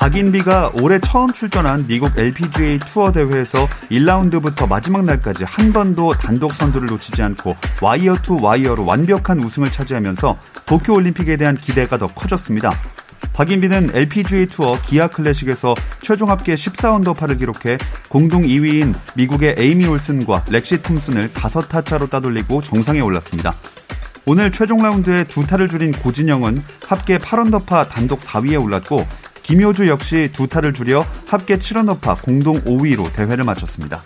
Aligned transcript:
박인비가 0.00 0.72
올해 0.80 0.98
처음 0.98 1.30
출전한 1.30 1.86
미국 1.86 2.18
LPGA 2.18 2.78
투어 2.86 3.12
대회에서 3.12 3.68
1라운드부터 3.90 4.66
마지막 4.66 5.04
날까지 5.04 5.44
한 5.44 5.74
번도 5.74 6.14
단독 6.14 6.54
선두를 6.54 6.88
놓치지 6.88 7.22
않고 7.22 7.54
와이어 7.82 8.16
투 8.22 8.38
와이어로 8.40 8.86
완벽한 8.86 9.38
우승을 9.40 9.70
차지하면서 9.70 10.38
도쿄 10.64 10.94
올림픽에 10.94 11.36
대한 11.36 11.54
기대가 11.54 11.98
더 11.98 12.06
커졌습니다. 12.06 12.72
박인비는 13.34 13.90
LPGA 13.92 14.46
투어 14.46 14.80
기아 14.80 15.06
클래식에서 15.06 15.74
최종 16.00 16.30
합계 16.30 16.54
14언더파를 16.54 17.38
기록해 17.38 17.76
공동 18.08 18.44
2위인 18.44 18.94
미국의 19.16 19.56
에이미 19.58 19.86
올슨과 19.86 20.46
렉시 20.48 20.80
톰슨을 20.80 21.28
5타 21.34 21.84
차로 21.84 22.08
따돌리고 22.08 22.62
정상에 22.62 23.00
올랐습니다. 23.00 23.54
오늘 24.24 24.50
최종 24.50 24.82
라운드에 24.82 25.24
두 25.24 25.46
타를 25.46 25.68
줄인 25.68 25.92
고진영은 25.92 26.62
합계 26.86 27.18
8언더파 27.18 27.90
단독 27.90 28.20
4위에 28.20 28.62
올랐고 28.62 29.06
김효주 29.42 29.88
역시 29.88 30.30
두 30.32 30.46
타를 30.46 30.72
줄여 30.72 31.06
합계 31.26 31.56
7언더파 31.56 32.22
공동 32.22 32.60
5위로 32.62 33.12
대회를 33.12 33.44
마쳤습니다. 33.44 34.02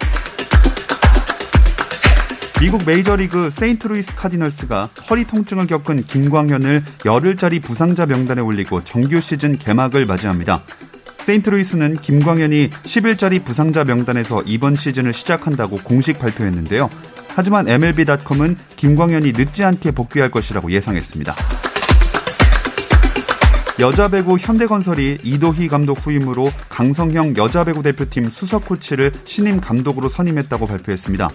미국 2.61 2.83
메이저리그 2.87 3.51
세인트루이스 3.51 4.15
카디널스가 4.15 4.89
허리 5.11 5.27
통증을 5.27 5.67
겪은 5.67 6.05
김광현을 6.05 6.85
열흘짜리 7.05 7.61
부상자 7.61 8.07
명단에 8.07 8.41
올리고 8.41 8.85
정규 8.85 9.21
시즌 9.21 9.59
개막을 9.59 10.07
맞이합니다. 10.07 10.63
세인트루이스는 11.19 11.97
김광현이 11.97 12.71
10일짜리 12.71 13.45
부상자 13.45 13.83
명단에서 13.85 14.43
이번 14.47 14.77
시즌을 14.77 15.13
시작한다고 15.15 15.79
공식 15.83 16.19
발표했는데요. 16.19 16.89
하지만 17.29 17.69
MLB.com은 17.69 18.57
김광현이 18.77 19.33
늦지 19.33 19.65
않게 19.65 19.91
복귀할 19.91 20.31
것이라고 20.31 20.71
예상했습니다. 20.71 21.35
여자 23.81 24.07
배구 24.07 24.39
현대건설이 24.39 25.19
이도희 25.25 25.67
감독 25.67 25.95
후임으로 26.07 26.53
강성형 26.69 27.37
여자 27.37 27.65
배구 27.65 27.83
대표팀 27.83 28.31
수석 28.31 28.67
코치를 28.67 29.11
신임 29.25 29.61
감독으로 29.61 30.09
선임했다고 30.09 30.67
발표했습니다. 30.67 31.29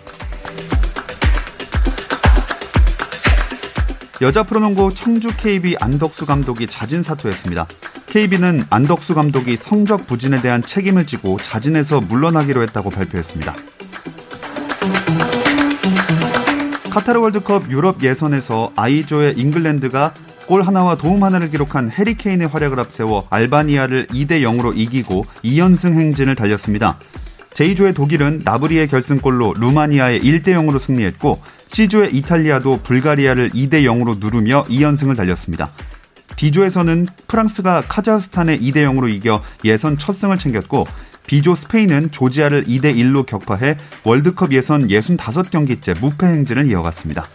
여자 4.21 4.43
프로농구 4.43 4.95
청주 4.95 5.35
KB 5.35 5.75
안덕수 5.81 6.25
감독이 6.25 6.65
자진 6.67 7.03
사퇴했습니다. 7.03 7.67
KB는 8.05 8.63
안덕수 8.69 9.15
감독이 9.15 9.57
성적 9.57 10.07
부진에 10.07 10.41
대한 10.41 10.61
책임을 10.61 11.05
지고 11.05 11.37
자진해서 11.37 11.99
물러나기로 11.99 12.61
했다고 12.63 12.89
발표했습니다. 12.89 13.53
카타르 16.89 17.19
월드컵 17.19 17.69
유럽 17.69 18.01
예선에서 18.01 18.71
아이조의 18.77 19.35
잉글랜드가 19.37 20.13
골 20.49 20.63
하나와 20.63 20.95
도움 20.95 21.23
하나를 21.23 21.51
기록한 21.51 21.91
해리케인의 21.91 22.47
활약을 22.47 22.79
앞세워 22.79 23.27
알바니아를 23.29 24.07
2대 24.07 24.41
0으로 24.41 24.75
이기고 24.75 25.25
2연승 25.43 25.93
행진을 25.93 26.33
달렸습니다. 26.33 26.97
제2조의 27.51 27.93
독일은 27.93 28.41
나브리의 28.43 28.87
결승골로 28.87 29.53
루마니아에 29.59 30.19
1대 30.19 30.45
0으로 30.45 30.79
승리했고 30.79 31.39
C조의 31.67 32.15
이탈리아도 32.15 32.79
불가리아를 32.81 33.49
2대 33.51 33.83
0으로 33.83 34.17
누르며 34.19 34.63
2연승을 34.63 35.15
달렸습니다. 35.15 35.69
D조에서는 36.35 37.05
프랑스가 37.27 37.83
카자흐스탄에 37.87 38.57
2대 38.57 38.77
0으로 38.77 39.07
이겨 39.07 39.43
예선 39.65 39.99
첫 39.99 40.13
승을 40.13 40.39
챙겼고 40.39 40.87
B조 41.27 41.53
스페인은 41.53 42.09
조지아를 42.09 42.63
2대 42.63 42.95
1로 42.95 43.23
격파해 43.27 43.77
월드컵 44.03 44.51
예선 44.53 44.87
65경기째 44.87 45.99
무패 46.01 46.25
행진을 46.25 46.65
이어갔습니다. 46.71 47.27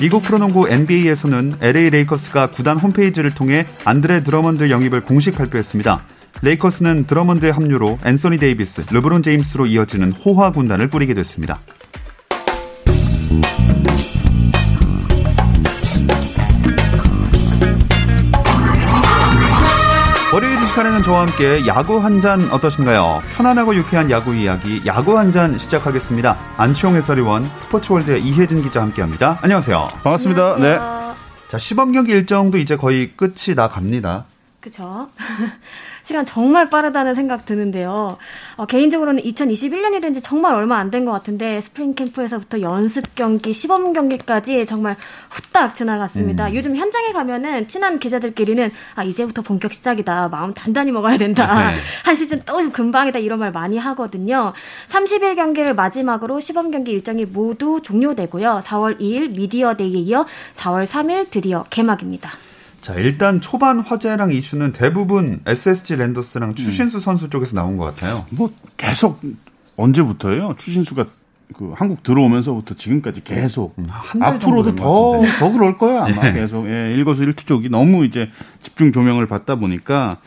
미국 0.00 0.22
프로농구 0.22 0.70
NBA에서는 0.70 1.56
LA 1.60 1.90
레이커스가 1.90 2.52
구단 2.52 2.78
홈페이지를 2.78 3.34
통해 3.34 3.66
안드레 3.84 4.22
드러먼드 4.22 4.70
영입을 4.70 5.04
공식 5.04 5.36
발표했습니다. 5.36 6.02
레이커스는 6.40 7.04
드러먼드의 7.04 7.52
합류로 7.52 7.98
앤서니 8.06 8.38
데이비스, 8.38 8.84
르브론 8.90 9.22
제임스로 9.22 9.66
이어지는 9.66 10.12
호화 10.12 10.52
군단을 10.52 10.88
꾸리게 10.88 11.12
됐습니다. 11.12 11.60
시간에는 20.80 21.02
저와 21.02 21.22
함께 21.26 21.66
야구 21.66 21.98
한 21.98 22.20
잔 22.20 22.50
어떠신가요? 22.50 23.22
편안하고 23.34 23.74
유쾌한 23.74 24.10
야구 24.10 24.34
이야기, 24.34 24.80
야구 24.86 25.18
한 25.18 25.30
잔 25.32 25.58
시작하겠습니다. 25.58 26.36
안치용 26.56 26.96
해설위원, 26.96 27.44
스포츠월드의 27.54 28.22
이혜진 28.22 28.62
기자 28.62 28.80
함께합니다. 28.82 29.38
안녕하세요. 29.42 29.88
반갑습니다. 30.02 30.56
네. 30.56 30.78
자, 31.48 31.58
시범 31.58 31.92
경기 31.92 32.12
일정도 32.12 32.56
이제 32.58 32.76
거의 32.76 33.12
끝이 33.16 33.54
나 33.54 33.68
갑니다. 33.68 34.24
그쵸. 34.60 35.08
시간 36.02 36.24
정말 36.24 36.70
빠르다는 36.70 37.14
생각 37.14 37.44
드는데요. 37.46 38.18
어, 38.56 38.66
개인적으로는 38.66 39.22
2021년이 39.22 40.00
된 40.02 40.10
지 40.10 40.20
정말 40.20 40.54
얼마 40.54 40.76
안 40.78 40.90
된 40.90 41.04
것 41.04 41.12
같은데 41.12 41.60
스프링 41.60 41.94
캠프에서부터 41.94 42.60
연습 42.62 43.14
경기, 43.14 43.52
시범 43.52 43.92
경기까지 43.92 44.66
정말 44.66 44.96
후딱 45.30 45.74
지나갔습니다. 45.76 46.48
음. 46.48 46.54
요즘 46.54 46.76
현장에 46.76 47.12
가면은 47.12 47.68
친한 47.68 47.98
기자들끼리는 48.00 48.70
아 48.96 49.04
이제부터 49.04 49.42
본격 49.42 49.72
시작이다. 49.72 50.28
마음 50.28 50.52
단단히 50.52 50.90
먹어야 50.90 51.16
된다. 51.16 51.70
네. 51.70 51.78
한 52.04 52.14
시즌 52.16 52.42
또 52.44 52.58
금방이다 52.72 53.20
이런 53.20 53.38
말 53.38 53.52
많이 53.52 53.78
하거든요. 53.78 54.52
30일 54.88 55.36
경기를 55.36 55.74
마지막으로 55.74 56.40
시범 56.40 56.70
경기 56.72 56.90
일정이 56.90 57.24
모두 57.24 57.80
종료되고요. 57.82 58.62
4월 58.64 58.98
2일 59.00 59.36
미디어 59.36 59.74
데이에 59.76 60.00
이어 60.00 60.26
4월 60.56 60.86
3일 60.86 61.30
드디어 61.30 61.62
개막입니다. 61.70 62.30
자, 62.80 62.94
일단 62.94 63.40
초반 63.40 63.80
화제랑 63.80 64.32
이슈는 64.32 64.72
대부분 64.72 65.40
SSG 65.46 65.96
랜더스랑 65.96 66.54
추신수 66.54 66.98
음. 66.98 67.00
선수 67.00 67.28
쪽에서 67.28 67.54
나온 67.54 67.76
것 67.76 67.84
같아요. 67.84 68.24
뭐 68.30 68.52
계속 68.76 69.20
언제부터예요? 69.76 70.54
추신수가 70.58 71.06
그 71.56 71.72
한국 71.74 72.02
들어오면서부터 72.02 72.76
지금까지 72.76 73.24
계속 73.24 73.74
음, 73.78 73.88
앞으로도 74.20 74.76
더더 74.76 75.50
그럴 75.52 75.76
거예요 75.76 75.98
아마 75.98 76.30
네. 76.30 76.32
계속 76.32 76.68
예, 76.68 76.92
일거수일투족이 76.92 77.70
너무 77.70 78.04
이제 78.04 78.30
집중 78.62 78.92
조명을 78.92 79.26
받다 79.26 79.56
보니까 79.56 80.18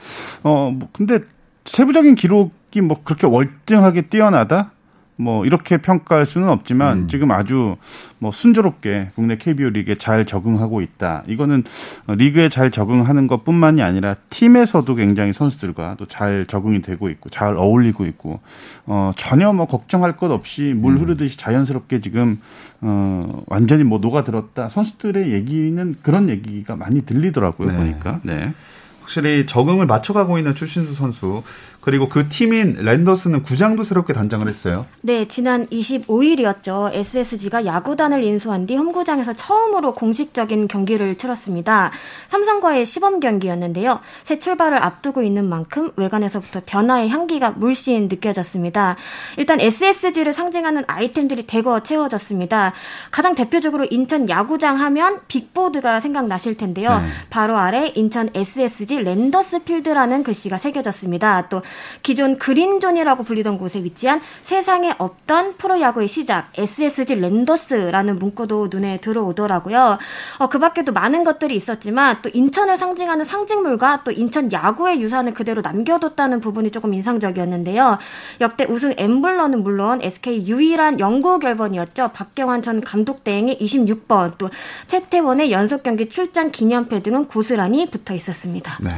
어뭐 0.43 0.89
근데 0.91 1.19
세부적인 1.63 2.15
기록이 2.15 2.81
뭐 2.81 3.01
그렇게 3.05 3.25
월등하게 3.25 4.07
뛰어나다 4.07 4.72
뭐 5.15 5.45
이렇게 5.45 5.77
평가할 5.77 6.25
수는 6.25 6.49
없지만 6.49 6.97
음. 6.99 7.07
지금 7.07 7.31
아주 7.31 7.75
뭐 8.19 8.31
순조롭게 8.31 9.09
국내 9.15 9.37
KBO 9.37 9.69
리그에 9.69 9.95
잘 9.95 10.25
적응하고 10.25 10.81
있다. 10.81 11.23
이거는 11.27 11.63
리그에 12.07 12.49
잘 12.49 12.71
적응하는 12.71 13.27
것뿐만이 13.27 13.81
아니라 13.81 14.15
팀에서도 14.29 14.95
굉장히 14.95 15.33
선수들과 15.33 15.95
또 15.97 16.05
잘 16.13 16.45
적응이 16.45 16.81
되고 16.83 17.09
있고 17.09 17.29
잘 17.31 17.57
어울리고 17.57 18.05
있고 18.05 18.39
어 18.85 19.11
전혀 19.15 19.51
뭐 19.51 19.65
걱정할 19.65 20.15
것 20.15 20.29
없이 20.29 20.73
물 20.75 20.93
음. 20.93 21.01
흐르듯이 21.01 21.37
자연스럽게 21.37 22.01
지금 22.01 22.39
어 22.81 23.41
완전히 23.47 23.83
뭐 23.83 23.97
녹아들었다. 23.99 24.69
선수들의 24.69 25.31
얘기는 25.33 25.95
그런 26.03 26.29
얘기가 26.29 26.75
많이 26.75 27.01
들리더라고요. 27.03 27.71
네. 27.71 27.77
보니까. 27.77 28.19
네. 28.23 28.53
확실히 29.01 29.45
적응을 29.45 29.85
맞춰가고 29.85 30.37
있는 30.37 30.55
출신수 30.55 30.93
선수 30.93 31.43
그리고 31.83 32.07
그 32.07 32.29
팀인 32.29 32.77
랜더스는 32.79 33.43
구장도 33.43 33.83
새롭게 33.83 34.13
단장을 34.13 34.47
했어요. 34.47 34.85
네, 35.01 35.27
지난 35.27 35.67
25일이었죠. 35.67 36.91
SSG가 36.93 37.65
야구단을 37.65 38.23
인수한 38.23 38.65
뒤 38.65 38.77
홈구장에서 38.77 39.33
처음으로 39.33 39.93
공식적인 39.93 40.69
경기를 40.69 41.17
치렀습니다. 41.17 41.91
삼성과의 42.29 42.85
시범 42.85 43.19
경기였는데요. 43.19 43.99
새 44.23 44.39
출발을 44.39 44.81
앞두고 44.81 45.23
있는 45.23 45.49
만큼 45.49 45.91
외관에서부터 45.97 46.61
변화의 46.65 47.09
향기가 47.09 47.51
물씬 47.51 48.07
느껴졌습니다. 48.07 48.95
일단 49.35 49.59
SSG를 49.59 50.31
상징하는 50.31 50.85
아이템들이 50.87 51.45
대거 51.45 51.83
채워졌습니다. 51.83 52.71
가장 53.11 53.35
대표적으로 53.35 53.85
인천 53.91 54.29
야구장 54.29 54.79
하면 54.79 55.19
빅보드가 55.27 55.99
생각나실 55.99 56.55
텐데요. 56.55 57.01
네. 57.01 57.07
바로 57.29 57.57
아래 57.57 57.91
인천 57.95 58.29
SSG 58.33 58.99
랜더스 58.99 59.65
필드라는 59.65 60.23
글씨가 60.23 60.57
새겨졌습니다. 60.57 61.49
또 61.49 61.61
기존 62.01 62.37
그린존이라고 62.37 63.23
불리던 63.23 63.57
곳에 63.57 63.83
위치한 63.83 64.21
세상에 64.41 64.93
없던 64.97 65.57
프로야구의 65.57 66.07
시작 66.07 66.49
SSG 66.57 67.15
랜더스라는 67.15 68.19
문구도 68.19 68.67
눈에 68.71 68.97
들어오더라고요. 68.97 69.97
어, 70.39 70.49
그 70.49 70.59
밖에도 70.59 70.91
많은 70.91 71.23
것들이 71.23 71.55
있었지만 71.55 72.17
또 72.21 72.29
인천을 72.33 72.77
상징하는 72.77 73.25
상징물과 73.25 74.03
또 74.03 74.11
인천 74.11 74.51
야구의 74.51 75.01
유산을 75.01 75.33
그대로 75.33 75.61
남겨뒀다는 75.61 76.39
부분이 76.39 76.71
조금 76.71 76.93
인상적이었는데요. 76.93 77.97
역대 78.41 78.65
우승 78.65 78.93
엠블럼은 78.97 79.63
물론 79.63 80.01
SK 80.01 80.47
유일한 80.47 80.99
영구 80.99 81.39
결번이었죠. 81.39 82.11
박경완 82.13 82.61
전 82.61 82.81
감독 82.81 83.23
대행의 83.23 83.57
26번 83.59 84.37
또 84.37 84.49
최태원의 84.87 85.51
연속 85.51 85.83
경기 85.83 86.07
출장 86.09 86.51
기념패 86.51 87.01
등은 87.01 87.27
고스란히 87.27 87.89
붙어 87.89 88.13
있었습니다. 88.13 88.77
네. 88.81 88.91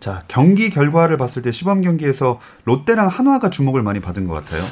자, 0.00 0.22
경기 0.28 0.70
결과를 0.70 1.16
봤을 1.18 1.42
때 1.42 1.52
시범 1.52 1.82
경기에서 1.82 2.40
롯데랑 2.64 3.08
한화가 3.08 3.50
주목을 3.50 3.82
많이 3.82 4.00
받은 4.00 4.26
것 4.26 4.34
같아요. 4.34 4.64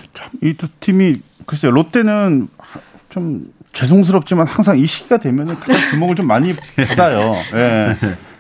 이 0.43 0.55
두 0.55 0.69
팀이 0.81 1.21
글쎄요. 1.47 1.71
롯데는 1.73 2.49
좀 3.11 3.53
죄송스럽지만 3.73 4.47
항상 4.47 4.79
이 4.79 4.87
시기가 4.87 5.19
되면은 5.19 5.55
주목을 5.93 6.17
좀 6.17 6.27
많이 6.27 6.55
받아요. 6.89 7.35
예. 7.55 7.97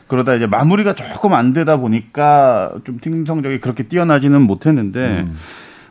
그러다 0.07 0.35
이제 0.35 0.47
마무리가 0.47 0.95
조금 0.95 1.35
안 1.35 1.53
되다 1.53 1.77
보니까 1.77 2.73
좀 2.85 2.99
팀 3.01 3.27
성적이 3.27 3.61
그렇게 3.61 3.83
뛰어나지는 3.83 4.41
못했는데 4.43 5.27
음. 5.27 5.39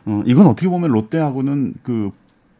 어, 0.06 0.22
이건 0.26 0.46
어떻게 0.46 0.68
보면 0.68 0.90
롯데하고는 0.90 1.74
그 1.84 2.10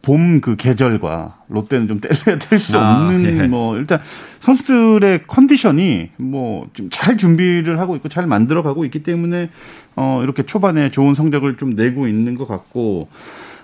봄 0.09 0.41
그 0.41 0.57
계절과 0.57 1.45
롯데는 1.49 1.87
좀 1.87 2.01
뗄래야 2.01 2.39
뗄수 2.39 2.79
아, 2.79 3.09
없는 3.09 3.39
예. 3.39 3.47
뭐 3.47 3.77
일단 3.77 4.01
선수들의 4.41 5.25
컨디션이 5.27 6.11
뭐 6.17 6.67
좀 6.73 6.89
잘 6.91 7.19
준비를 7.19 7.79
하고 7.79 7.95
있고 7.97 8.09
잘 8.09 8.27
만들어 8.27 8.63
가고 8.63 8.87
있기 8.87 9.03
때문에 9.03 9.51
어 9.97 10.21
이렇게 10.23 10.45
초반에 10.45 10.91
좋은 10.91 11.13
성적을 11.13 11.59
좀 11.59 11.75
내고 11.75 12.09
있는 12.09 12.37
것 12.37 12.49
같고 12.49 13.09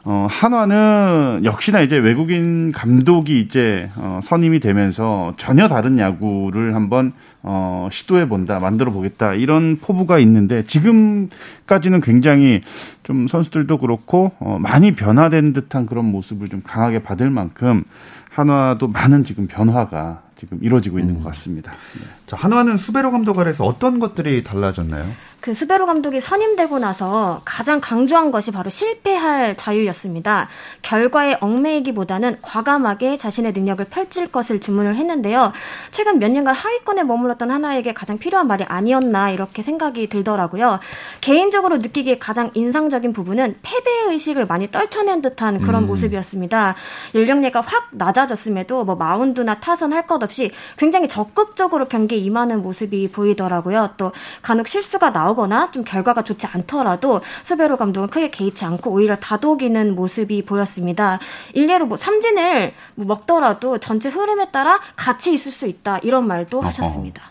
어, 0.06 0.26
한화는 0.28 1.42
역시나 1.44 1.80
이제 1.80 1.96
외국인 1.96 2.72
감독이 2.72 3.40
이제 3.40 3.88
어, 3.96 4.20
선임이 4.22 4.60
되면서 4.60 5.32
전혀 5.38 5.66
다른 5.66 5.98
야구를 5.98 6.74
한번 6.74 7.12
어, 7.42 7.88
시도해 7.90 8.28
본다, 8.28 8.58
만들어 8.58 8.92
보겠다 8.92 9.32
이런 9.32 9.78
포부가 9.80 10.18
있는데 10.18 10.62
지금까지는 10.64 12.02
굉장히 12.02 12.60
좀 13.02 13.26
선수들도 13.26 13.78
그렇고 13.78 14.32
어, 14.40 14.58
많이 14.60 14.94
변화된 14.94 15.54
듯한 15.54 15.86
그런 15.86 16.04
모습을 16.04 16.48
좀 16.48 16.60
강하게 16.62 17.02
받을 17.02 17.30
만큼 17.30 17.82
한화도 18.28 18.88
많은 18.88 19.24
지금 19.24 19.46
변화가 19.46 20.20
지금 20.36 20.58
이루어지고 20.62 20.98
있는 20.98 21.16
음. 21.16 21.22
것 21.22 21.28
같습니다. 21.30 21.72
네. 21.72 22.06
자, 22.26 22.36
한화는 22.36 22.76
수베로 22.76 23.10
감독 23.10 23.38
아래서 23.38 23.64
어떤 23.64 23.98
것들이 23.98 24.44
달라졌나요? 24.44 25.12
그 25.40 25.52
스베로 25.52 25.84
감독이 25.84 26.22
선임되고 26.22 26.78
나서 26.78 27.42
가장 27.44 27.78
강조한 27.78 28.30
것이 28.30 28.50
바로 28.50 28.70
실패할 28.70 29.58
자유였습니다. 29.58 30.48
결과에 30.80 31.36
얽매이기보다는 31.40 32.38
과감하게 32.40 33.18
자신의 33.18 33.52
능력을 33.52 33.84
펼칠 33.84 34.32
것을 34.32 34.58
주문을 34.58 34.96
했는데요. 34.96 35.52
최근 35.90 36.18
몇 36.18 36.30
년간 36.30 36.54
하위권에 36.54 37.02
머물렀던 37.04 37.50
하나에게 37.50 37.92
가장 37.92 38.16
필요한 38.16 38.46
말이 38.46 38.64
아니었나 38.64 39.30
이렇게 39.32 39.60
생각이 39.60 40.08
들더라고요. 40.08 40.80
개인적으로 41.20 41.76
느끼기에 41.76 42.18
가장 42.18 42.50
인상적인 42.54 43.12
부분은 43.12 43.56
패배 43.60 43.90
의식을 44.08 44.46
많이 44.46 44.70
떨쳐낸 44.70 45.20
듯한 45.20 45.60
그런 45.60 45.82
음. 45.82 45.88
모습이었습니다. 45.88 46.74
연령대가 47.14 47.60
확 47.60 47.88
낮아졌음에도 47.92 48.84
뭐 48.84 48.96
마운드나 48.96 49.60
타선 49.60 49.92
할 49.92 50.04
것 50.04 50.22
없이 50.22 50.33
굉장히 50.78 51.08
적극적으로 51.08 51.84
경기에 51.84 52.18
임하는 52.18 52.62
모습이 52.62 53.08
보이더라고요. 53.08 53.90
또 53.96 54.12
간혹 54.42 54.68
실수가 54.68 55.12
나오 55.12 55.34
나오거나 55.34 55.70
좀 55.70 55.84
결과가 55.84 56.22
좋지 56.22 56.46
않더라도 56.46 57.20
스베로 57.42 57.76
감독은 57.76 58.08
크게 58.08 58.30
개의치 58.30 58.64
않고 58.64 58.90
오히려 58.90 59.16
다독이는 59.16 59.94
모습이 59.94 60.42
보였습니다. 60.44 61.18
일례로 61.52 61.86
뭐 61.86 61.96
삼진을 61.96 62.72
뭐 62.94 63.06
먹더라도 63.06 63.78
전체 63.78 64.08
흐름에 64.08 64.50
따라 64.50 64.80
같이 64.96 65.32
있을 65.32 65.52
수 65.52 65.66
있다 65.66 65.98
이런 65.98 66.26
말도. 66.26 66.60
하셨습니다. 66.60 67.22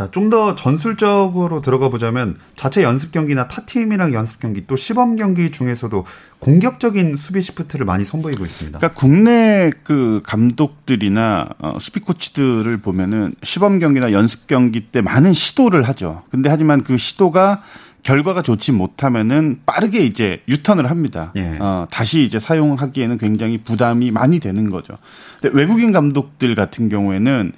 자, 0.00 0.10
좀 0.10 0.30
더 0.30 0.54
전술적으로 0.54 1.60
들어가 1.60 1.88
보자면 1.88 2.36
자체 2.54 2.84
연습 2.84 3.10
경기나 3.10 3.48
타 3.48 3.62
팀이랑 3.66 4.14
연습 4.14 4.38
경기 4.38 4.64
또 4.66 4.76
시범 4.76 5.16
경기 5.16 5.50
중에서도 5.50 6.06
공격적인 6.38 7.16
수비 7.16 7.42
시프트를 7.42 7.84
많이 7.84 8.04
선보이고 8.04 8.44
있습니다. 8.44 8.78
그러니까 8.78 8.98
국내 8.98 9.70
그 9.82 10.22
감독들이나 10.24 11.48
어, 11.58 11.76
수비 11.80 11.98
코치들을 12.00 12.76
보면은 12.78 13.34
시범 13.42 13.80
경기나 13.80 14.12
연습 14.12 14.46
경기 14.46 14.80
때 14.86 15.00
많은 15.02 15.34
시도를 15.34 15.82
하죠. 15.88 16.22
근데 16.30 16.48
하지만 16.48 16.82
그 16.82 16.96
시도가 16.96 17.62
결과가 18.02 18.42
좋지 18.42 18.72
못하면은 18.72 19.60
빠르게 19.66 19.98
이제 20.04 20.42
유턴을 20.48 20.88
합니다. 20.90 21.32
예. 21.36 21.58
어, 21.58 21.86
다시 21.90 22.22
이제 22.22 22.38
사용하기에는 22.38 23.18
굉장히 23.18 23.58
부담이 23.58 24.12
많이 24.12 24.38
되는 24.38 24.70
거죠. 24.70 24.96
근데 25.40 25.58
외국인 25.58 25.92
감독들 25.92 26.54
같은 26.54 26.88
경우에는 26.88 27.52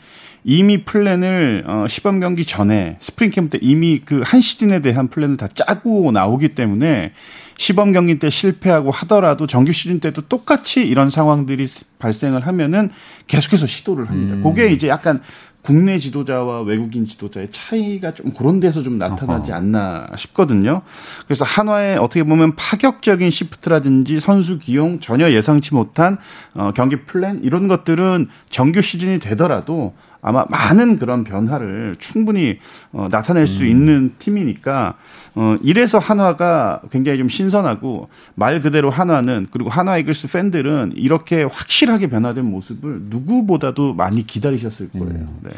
이미 0.45 0.85
플랜을 0.85 1.65
어, 1.67 1.87
시범 1.89 2.19
경기 2.19 2.45
전에 2.45 2.97
스프링 3.01 3.31
캠프 3.31 3.51
때 3.51 3.59
이미 3.63 4.01
그 4.01 4.23
한 4.33 4.41
시즌에 4.41 4.81
대한 4.81 5.09
플랜을 5.09 5.37
다 5.37 5.47
짜고 5.53 6.11
나오기 6.11 6.51
때문에 6.51 7.13
시범 7.59 7.93
경기 7.93 8.19
때 8.19 8.31
실패하고 8.31 8.91
하더라도 8.91 9.47
정규 9.47 9.73
시즌 9.73 10.01
때도 10.01 10.23
똑같이 10.23 10.87
이런 10.87 11.11
상황들이 11.11 11.67
발생을 11.99 12.47
하면은 12.47 12.91
계속해서 13.27 13.67
시도를 13.67 14.09
합니다. 14.09 14.35
음. 14.37 14.43
그게 14.43 14.69
이제 14.73 14.89
약간 14.89 15.21
국내 15.61 15.99
지도자와 15.99 16.63
외국인 16.63 17.07
지도자의 17.07 17.49
차이가 17.53 18.15
좀 18.15 18.33
그런 18.33 18.59
데서 18.59 18.83
좀 18.83 18.99
나타나지 18.99 19.53
않나 19.53 20.09
싶거든요. 20.17 20.83
그래서 21.27 21.45
한화의 21.45 21.99
어떻게 21.99 22.25
보면 22.25 22.57
파격적인 22.57 23.31
시프트라든지 23.31 24.19
선수 24.19 24.59
기용 24.59 24.99
전혀 24.99 25.31
예상치 25.31 25.75
못한 25.75 26.19
어, 26.55 26.73
경기 26.75 27.05
플랜 27.05 27.41
이런 27.45 27.69
것들은 27.69 28.29
정규 28.51 28.81
시즌이 28.81 29.21
되더라도 29.21 29.95
아마 30.23 30.45
많은 30.49 30.99
그런 30.99 31.25
변화를 31.25 31.97
충분히 31.99 32.59
어, 32.93 33.09
나타낼 33.11 33.49
수 33.49 33.65
음. 33.65 33.69
있는 33.69 34.15
팀이니까 34.21 34.95
어, 35.35 35.57
이래서 35.63 35.99
한화가 35.99 36.83
굉장히 36.91 37.19
좀 37.19 37.29
신선하고 37.29 38.09
말 38.37 38.61
그대로 38.61 38.89
한화는 38.89 39.49
그리고 39.51 39.69
한화 39.69 39.99
이글스 39.99 40.29
팬들은 40.29 40.93
이렇게 40.95 41.43
확실하게 41.43 42.07
변화된 42.07 42.45
모습을 42.45 43.01
누구보다도 43.07 43.95
많이 43.95 44.25
기다리셨을 44.25 44.91
거예요. 44.91 45.09
음. 45.09 45.39
네. 45.43 45.51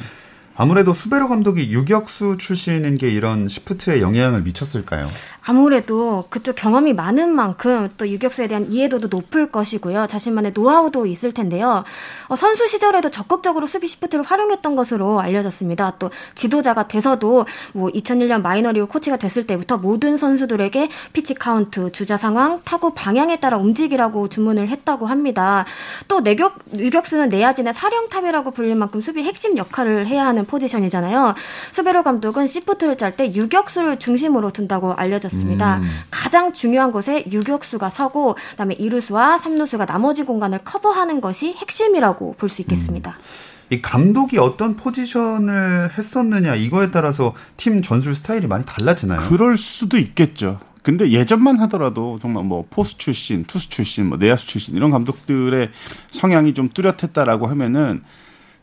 아무래도 0.56 0.94
수베로 0.94 1.28
감독이 1.28 1.72
유격수 1.72 2.36
출신인 2.38 2.96
게 2.96 3.08
이런 3.08 3.48
시프트에 3.48 4.00
영향을 4.00 4.42
미쳤을까요? 4.42 5.08
아무래도 5.42 6.26
그쪽 6.30 6.54
경험이 6.54 6.92
많은 6.92 7.34
만큼 7.34 7.90
또 7.98 8.08
유격수에 8.08 8.46
대한 8.46 8.70
이해도도 8.70 9.08
높을 9.08 9.50
것이고요. 9.50 10.06
자신만의 10.06 10.52
노하우도 10.54 11.06
있을 11.06 11.32
텐데요. 11.32 11.84
어, 12.28 12.36
선수 12.36 12.68
시절에도 12.68 13.10
적극적으로 13.10 13.66
수비 13.66 13.88
시프트를 13.88 14.24
활용했던 14.24 14.76
것으로 14.76 15.20
알려졌습니다. 15.20 15.96
또 15.98 16.10
지도자가 16.36 16.86
돼서도 16.86 17.46
뭐 17.72 17.90
2001년 17.90 18.40
마이너리그 18.40 18.86
코치가 18.86 19.16
됐을 19.16 19.46
때부터 19.46 19.78
모든 19.78 20.16
선수들에게 20.16 20.88
pitch 21.12 21.34
count, 21.34 21.90
주자 21.90 22.16
상황, 22.16 22.62
타구 22.64 22.94
방향에 22.94 23.40
따라 23.40 23.58
움직이라고 23.58 24.28
주문을 24.28 24.68
했다고 24.68 25.06
합니다. 25.06 25.64
또 26.06 26.20
내격 26.20 26.58
유격수는 26.72 27.28
내야진의 27.28 27.74
사령탑이라고 27.74 28.52
불릴 28.52 28.76
만큼 28.76 29.00
수비 29.00 29.24
핵심 29.24 29.56
역할을 29.56 30.06
해야 30.06 30.24
하는 30.24 30.43
포지션이잖아요. 30.44 31.34
수베로 31.72 32.02
감독은 32.02 32.46
시프트를 32.46 32.96
짤 32.96 33.16
때 33.16 33.32
유격수를 33.34 33.98
중심으로 33.98 34.50
둔다고 34.50 34.94
알려졌습니다. 34.94 35.78
음. 35.78 35.88
가장 36.10 36.52
중요한 36.52 36.92
곳에 36.92 37.24
유격수가 37.30 37.90
서고 37.90 38.36
그다음에 38.52 38.74
이루수와 38.74 39.38
삼루수가 39.38 39.86
나머지 39.86 40.22
공간을 40.24 40.60
커버하는 40.64 41.20
것이 41.20 41.54
핵심이라고 41.54 42.34
볼 42.38 42.48
수 42.48 42.62
있겠습니다. 42.62 43.10
음. 43.18 43.54
이 43.70 43.80
감독이 43.82 44.38
어떤 44.38 44.76
포지션을 44.76 45.90
했었느냐 45.96 46.54
이거에 46.54 46.90
따라서 46.90 47.34
팀 47.56 47.82
전술 47.82 48.14
스타일이 48.14 48.46
많이 48.46 48.64
달라지나요? 48.66 49.18
그럴 49.28 49.56
수도 49.56 49.96
있겠죠. 49.98 50.60
근데 50.82 51.10
예전만 51.10 51.58
하더라도 51.60 52.18
정말 52.20 52.44
뭐 52.44 52.66
포수 52.68 52.98
출신, 52.98 53.44
투수 53.44 53.70
출신, 53.70 54.06
뭐 54.06 54.18
내야수 54.18 54.46
출신 54.46 54.76
이런 54.76 54.90
감독들의 54.90 55.70
성향이 56.10 56.52
좀 56.52 56.68
뚜렷했다라고 56.68 57.46
하면은 57.46 58.02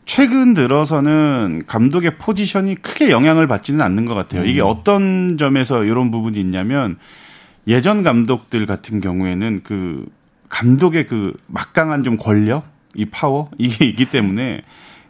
최근 0.04 0.54
들어서는 0.54 1.62
감독의 1.66 2.18
포지션이 2.18 2.74
크게 2.76 3.10
영향을 3.10 3.46
받지는 3.46 3.80
않는 3.80 4.04
것 4.04 4.14
같아요. 4.14 4.44
이게 4.44 4.60
음. 4.60 4.66
어떤 4.66 5.38
점에서 5.38 5.84
이런 5.84 6.10
부분이 6.10 6.38
있냐면 6.40 6.98
예전 7.66 8.02
감독들 8.02 8.66
같은 8.66 9.00
경우에는 9.00 9.60
그 9.62 10.06
감독의 10.48 11.06
그 11.06 11.32
막강한 11.46 12.02
좀 12.02 12.16
권력, 12.16 12.64
이 12.94 13.06
파워 13.06 13.50
이게 13.58 13.86
있기 13.86 14.06
때문에 14.06 14.62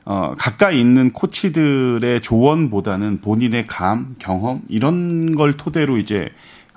어 0.04 0.34
가까이 0.36 0.80
있는 0.80 1.12
코치들의 1.12 2.20
조언보다는 2.20 3.20
본인의 3.20 3.66
감, 3.66 4.14
경험 4.18 4.62
이런 4.68 5.34
걸 5.34 5.52
토대로 5.54 5.96
이제 5.96 6.28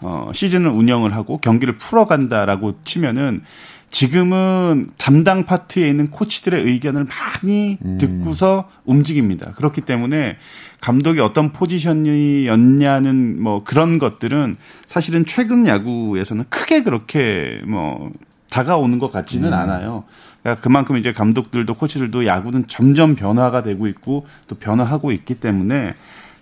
어, 0.02 0.30
시즌을 0.34 0.70
운영을 0.70 1.16
하고 1.16 1.38
경기를 1.38 1.78
풀어간다라고 1.78 2.82
치면은 2.84 3.42
지금은 3.90 4.90
담당 4.98 5.46
파트에 5.46 5.88
있는 5.88 6.08
코치들의 6.08 6.66
의견을 6.66 7.06
많이 7.06 7.78
음. 7.84 7.98
듣고서 7.98 8.70
움직입니다. 8.84 9.52
그렇기 9.52 9.82
때문에 9.82 10.38
감독이 10.82 11.22
어떤 11.22 11.52
포지션이었냐는 11.54 13.42
뭐 13.42 13.64
그런 13.64 13.98
것들은 13.98 14.58
사실은 14.86 15.26
최근 15.26 15.66
야구에서는 15.66 16.46
크게 16.50 16.84
그렇게 16.84 17.62
뭐 17.66 18.12
다가오는 18.50 19.00
것 19.00 19.12
같지는 19.12 19.50
음. 19.50 19.54
않아요. 19.54 20.04
그러니까 20.42 20.62
그만큼 20.62 20.98
이제 20.98 21.12
감독들도 21.12 21.74
코치들도 21.74 22.26
야구는 22.26 22.68
점점 22.68 23.16
변화가 23.16 23.64
되고 23.64 23.88
있고 23.88 24.28
또 24.48 24.56
변화하고 24.56 25.12
있기 25.12 25.36
때문에 25.36 25.96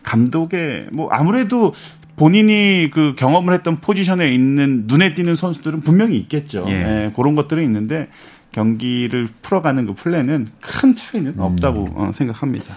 감독의 0.03 0.88
뭐 0.91 1.09
아무래도 1.09 1.73
본인이 2.15 2.89
그 2.93 3.15
경험을 3.15 3.53
했던 3.53 3.77
포지션에 3.82 4.34
있는 4.34 4.84
눈에 4.88 5.13
띄는 5.13 5.36
선수들은 5.36 5.82
분명히 5.82 6.17
있겠죠. 6.17 6.65
예. 6.67 6.74
예 6.74 7.13
그런 7.15 7.36
것들은 7.36 7.63
있는데 7.63 8.10
경기를 8.51 9.27
풀어가는 9.41 9.88
그 9.88 9.93
플랜은 9.93 10.48
큰 10.62 10.96
차이는 10.96 11.34
음. 11.34 11.39
없다고 11.39 11.96
음. 11.98 12.12
생각합니다. 12.12 12.75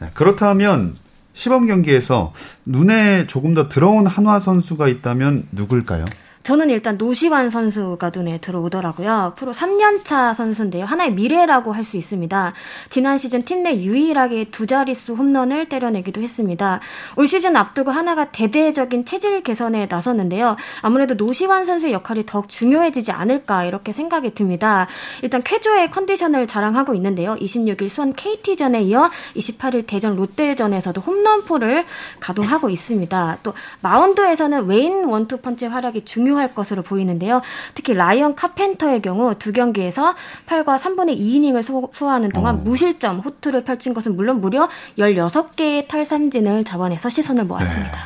네, 0.00 0.10
그렇다면 0.12 0.96
시범 1.34 1.66
경기에서 1.66 2.32
눈에 2.64 3.26
조금 3.26 3.54
더 3.54 3.68
들어온 3.68 4.06
한화 4.06 4.40
선수가 4.40 4.88
있다면 4.88 5.48
누굴까요? 5.52 6.04
저는 6.44 6.68
일단 6.68 6.98
노시환 6.98 7.48
선수가 7.48 8.10
눈에 8.14 8.36
들어오더라고요. 8.38 9.32
프로 9.34 9.52
3년차 9.54 10.34
선수인데요. 10.34 10.84
하나의 10.84 11.14
미래라고 11.14 11.72
할 11.72 11.84
수 11.84 11.96
있습니다. 11.96 12.52
지난 12.90 13.18
시즌 13.18 13.44
팀 13.44 13.62
내 13.64 13.78
유일하게 13.80 14.50
두 14.50 14.66
자릿수 14.66 15.14
홈런을 15.14 15.70
때려내기도 15.70 16.20
했습니다. 16.20 16.80
올 17.16 17.26
시즌 17.26 17.56
앞두고 17.56 17.90
하나가 17.90 18.26
대대적인 18.26 19.06
체질 19.06 19.42
개선에 19.42 19.86
나섰는데요. 19.88 20.56
아무래도 20.82 21.14
노시환 21.14 21.64
선수의 21.64 21.94
역할이 21.94 22.26
더욱 22.26 22.50
중요해지지 22.50 23.10
않을까 23.10 23.64
이렇게 23.64 23.92
생각이 23.92 24.34
듭니다. 24.34 24.86
일단 25.22 25.42
쾌조의 25.42 25.90
컨디션을 25.92 26.46
자랑하고 26.46 26.94
있는데요. 26.94 27.36
26일 27.36 27.88
수원 27.88 28.12
KT전에 28.12 28.82
이어 28.82 29.10
28일 29.34 29.86
대전 29.86 30.14
롯데전에서도 30.16 31.00
홈런포를 31.00 31.86
가동하고 32.20 32.68
있습니다. 32.68 33.38
또 33.42 33.54
마운드에서는 33.80 34.66
웨인 34.66 35.04
원투펀치 35.04 35.64
활약이 35.66 36.04
중요 36.04 36.33
중요할 36.34 36.54
것으로 36.54 36.82
보이는데요. 36.82 37.40
특히 37.74 37.94
라이언 37.94 38.34
카펜터의 38.34 39.02
경우 39.02 39.34
두 39.38 39.52
경기에서 39.52 40.14
8과 40.46 40.78
3분의 40.78 41.18
2이닝을 41.18 41.62
소, 41.62 41.90
화하는 42.06 42.30
동안 42.30 42.56
어. 42.56 42.58
무실점 42.58 43.20
호투를 43.20 43.64
펼친 43.64 43.94
것은 43.94 44.16
물론 44.16 44.40
무려 44.40 44.68
16개의 44.98 45.88
탈삼진을 45.88 46.64
잡아내서 46.64 47.08
시선을 47.08 47.44
모았습니다. 47.44 47.90
네. 47.90 47.98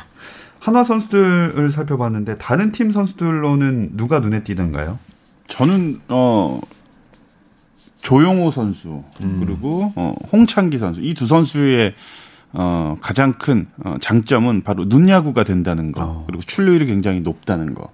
한화 0.59 0.83
선수들을 0.83 1.71
살펴봤는데 1.71 2.37
다른 2.37 2.71
팀 2.71 2.91
선수들로는 2.91 3.91
누가 3.97 4.19
눈에 4.19 4.43
띄던가요? 4.43 4.99
저는 5.47 6.01
어 6.09 6.59
조용호 8.01 8.51
선수 8.51 9.03
음. 9.21 9.43
그리고 9.43 9.91
어, 9.95 10.13
홍창기 10.31 10.77
선수 10.77 11.01
이 11.01 11.13
두 11.13 11.25
선수의 11.25 11.95
어, 12.53 12.97
가장 13.01 13.33
큰 13.33 13.67
어, 13.83 13.95
장점은 13.99 14.63
바로 14.63 14.85
눈야구가 14.85 15.43
된다는 15.43 15.91
거 15.91 16.03
어. 16.03 16.23
그리고 16.27 16.41
출루율이 16.41 16.87
굉장히 16.87 17.21
높다는 17.21 17.73
거. 17.73 17.89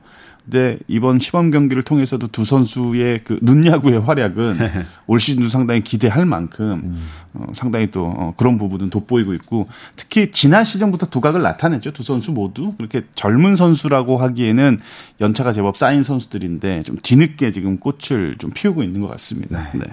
근데 0.46 0.78
이번 0.88 1.18
시범 1.18 1.50
경기를 1.50 1.82
통해서도 1.82 2.28
두 2.28 2.46
선수의 2.46 3.22
그 3.24 3.40
눈야구의 3.42 4.00
활약은 4.02 4.58
올 5.08 5.20
시즌도 5.20 5.50
상당히 5.50 5.82
기대할 5.82 6.28
만큼 6.28 6.82
음. 6.84 7.08
어, 7.34 7.48
상당히 7.54 7.90
또 7.90 8.06
어, 8.06 8.34
그런 8.38 8.60
부분은 8.60 8.92
돋보이고 8.92 9.34
있고 9.34 9.68
특히 9.96 10.30
지난 10.32 10.64
시즌부터 10.64 11.08
두각을 11.08 11.42
나타냈죠 11.42 11.94
두 11.94 12.04
선수 12.04 12.32
모두 12.32 12.74
그렇게 12.78 13.04
젊은 13.16 13.56
선수라고 13.56 14.18
하기에는 14.18 14.80
연차가 15.20 15.52
제법 15.52 15.78
쌓인 15.78 16.04
선수들인데 16.04 16.84
좀 16.84 16.98
뒤늦게 17.02 17.52
지금 17.52 17.80
꽃을 17.80 18.36
좀 18.38 18.52
피우고 18.52 18.84
있는 18.84 19.02
것 19.02 19.08
같습니다. 19.08 19.72
네. 19.74 19.80
네. 19.80 19.86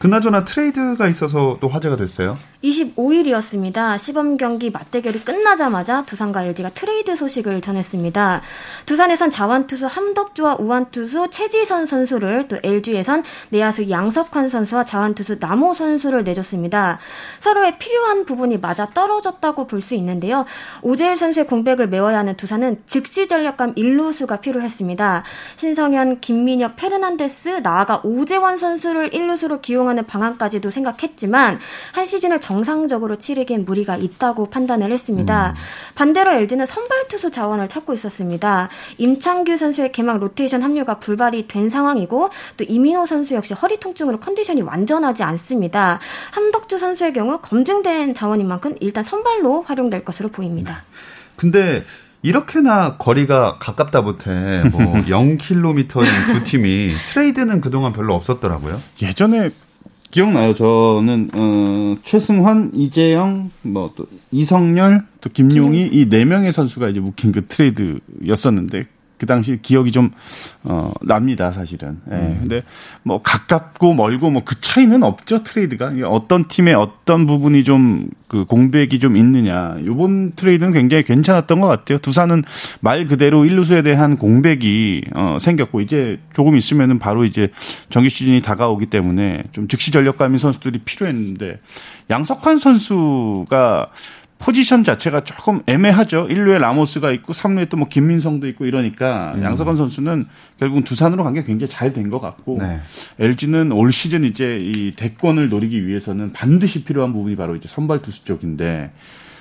그나저나 0.00 0.46
트레이드가 0.46 1.08
있어서 1.08 1.58
또 1.60 1.68
화제가 1.68 1.96
됐어요. 1.96 2.38
25일이었습니다. 2.64 3.98
시범 3.98 4.36
경기 4.36 4.70
맞대결이 4.70 5.24
끝나자마자 5.24 6.04
두산과 6.04 6.44
LG가 6.44 6.70
트레이드 6.70 7.16
소식을 7.16 7.60
전했습니다. 7.60 8.42
두산에선 8.86 9.30
좌완투수 9.30 9.86
함덕주와 9.86 10.56
우완투수 10.58 11.28
채지선 11.30 11.86
선수를 11.86 12.48
또 12.48 12.58
LG에선 12.62 13.24
내야수 13.50 13.90
양석환 13.90 14.48
선수와 14.48 14.84
좌완투수 14.84 15.38
남호 15.38 15.72
선수를 15.74 16.24
내줬습니다. 16.24 16.98
서로의 17.40 17.78
필요한 17.78 18.24
부분이 18.24 18.58
맞아 18.58 18.86
떨어졌다고 18.86 19.66
볼 19.66 19.80
수 19.80 19.94
있는데요. 19.94 20.44
오재일 20.82 21.16
선수의 21.16 21.46
공백을 21.46 21.88
메워야 21.88 22.18
하는 22.18 22.36
두산은 22.36 22.82
즉시 22.86 23.28
전력감 23.28 23.74
1루수가 23.74 24.42
필요했습니다. 24.42 25.24
신성현, 25.56 26.20
김민혁, 26.20 26.76
페르난데스, 26.76 27.60
나아가 27.62 28.00
오재원 28.04 28.58
선수를 28.58 29.10
1루수로 29.10 29.62
기용 29.62 29.89
하는 29.90 30.06
방안까지도 30.06 30.70
생각했지만 30.70 31.58
한 31.92 32.06
시즌을 32.06 32.40
정상적으로 32.40 33.16
치르기엔 33.16 33.64
무리가 33.64 33.96
있다고 33.96 34.48
판단을 34.48 34.90
했습니다. 34.90 35.50
음. 35.50 35.54
반대로 35.94 36.32
LG는 36.32 36.64
선발 36.66 37.08
투수 37.08 37.30
자원을 37.30 37.68
찾고 37.68 37.92
있었습니다. 37.92 38.68
임창규 38.98 39.56
선수의 39.56 39.92
개막 39.92 40.18
로테이션 40.18 40.62
합류가 40.62 40.98
불발이 41.00 41.48
된 41.48 41.68
상황이고 41.68 42.30
또 42.56 42.64
이민호 42.64 43.06
선수 43.06 43.34
역시 43.34 43.52
허리 43.54 43.78
통증으로 43.78 44.18
컨디션이 44.20 44.62
완전하지 44.62 45.22
않습니다. 45.22 46.00
함덕주 46.32 46.78
선수의 46.78 47.12
경우 47.12 47.38
검증된 47.42 48.14
자원인 48.14 48.48
만큼 48.48 48.74
일단 48.80 49.04
선발로 49.04 49.62
활용될 49.62 50.04
것으로 50.04 50.30
보입니다. 50.30 50.84
근데 51.36 51.84
이렇게나 52.22 52.96
거리가 52.98 53.56
가깝다 53.58 54.02
못해 54.02 54.62
뭐 54.70 54.80
0km인 55.08 55.88
두 55.88 56.44
팀이 56.44 56.94
트레이드는 57.06 57.60
그동안 57.60 57.92
별로 57.92 58.14
없었더라고요. 58.14 58.78
예전에 59.02 59.50
기억나요. 60.10 60.54
저는 60.54 61.30
어, 61.34 61.96
최승환, 62.02 62.72
이재영, 62.74 63.50
뭐 63.62 63.92
또 63.96 64.06
이성열, 64.32 65.02
또 65.20 65.30
김용의 65.30 65.88
이 65.92 66.08
네 66.08 66.24
명의 66.24 66.52
선수가 66.52 66.88
이제 66.88 67.00
묶인 67.00 67.32
그 67.32 67.44
트레이드였었는데 67.46 68.86
그 69.20 69.26
당시 69.26 69.58
기억이 69.60 69.92
좀, 69.92 70.10
어, 70.64 70.92
납니다, 71.02 71.52
사실은. 71.52 71.98
예. 72.10 72.14
음. 72.14 72.36
근데 72.40 72.62
뭐 73.02 73.20
가깝고 73.22 73.92
멀고 73.92 74.30
뭐 74.30 74.40
그 74.42 74.58
차이는 74.58 75.02
없죠, 75.02 75.44
트레이드가. 75.44 75.92
어떤 76.06 76.48
팀의 76.48 76.74
어떤 76.74 77.26
부분이 77.26 77.62
좀 77.62 78.08
그 78.30 78.44
공백이 78.44 79.00
좀 79.00 79.16
있느냐. 79.16 79.76
요번 79.84 80.30
트레이드는 80.36 80.72
굉장히 80.72 81.02
괜찮았던 81.02 81.60
것 81.60 81.66
같아요. 81.66 81.98
두산은 81.98 82.44
말 82.78 83.06
그대로 83.06 83.44
일루수에 83.44 83.82
대한 83.82 84.16
공백이 84.16 85.02
어, 85.16 85.36
생겼고 85.40 85.80
이제 85.80 86.20
조금 86.32 86.56
있으면은 86.56 87.00
바로 87.00 87.24
이제 87.24 87.48
정규 87.88 88.08
시즌이 88.08 88.40
다가오기 88.40 88.86
때문에 88.86 89.42
좀 89.50 89.66
즉시 89.66 89.90
전력감인 89.90 90.38
선수들이 90.38 90.82
필요했는데 90.84 91.58
양석환 92.08 92.58
선수가 92.58 93.88
포지션 94.40 94.82
자체가 94.84 95.22
조금 95.22 95.60
애매하죠. 95.66 96.26
1루에 96.28 96.58
라모스가 96.58 97.12
있고 97.12 97.32
3루에 97.34 97.68
또 97.68 97.76
뭐 97.76 97.88
김민성도 97.88 98.48
있고 98.48 98.64
이러니까 98.66 99.34
음. 99.36 99.42
양석환 99.44 99.76
선수는 99.76 100.26
결국은 100.58 100.82
두산으로 100.82 101.22
간 101.24 101.34
게 101.34 101.44
굉장히 101.44 101.70
잘 101.70 101.92
된 101.92 102.10
것 102.10 102.20
같고 102.20 102.58
네. 102.60 102.80
LG는 103.18 103.70
올 103.72 103.92
시즌 103.92 104.24
이제 104.24 104.58
이 104.60 104.92
대권을 104.96 105.48
노리기 105.50 105.86
위해서는 105.86 106.32
반드시 106.32 106.84
필요한 106.84 107.12
부분이 107.12 107.36
바로 107.36 107.54
이제 107.54 107.68
선발 107.68 108.00
투수 108.02 108.24
쪽인데 108.24 108.90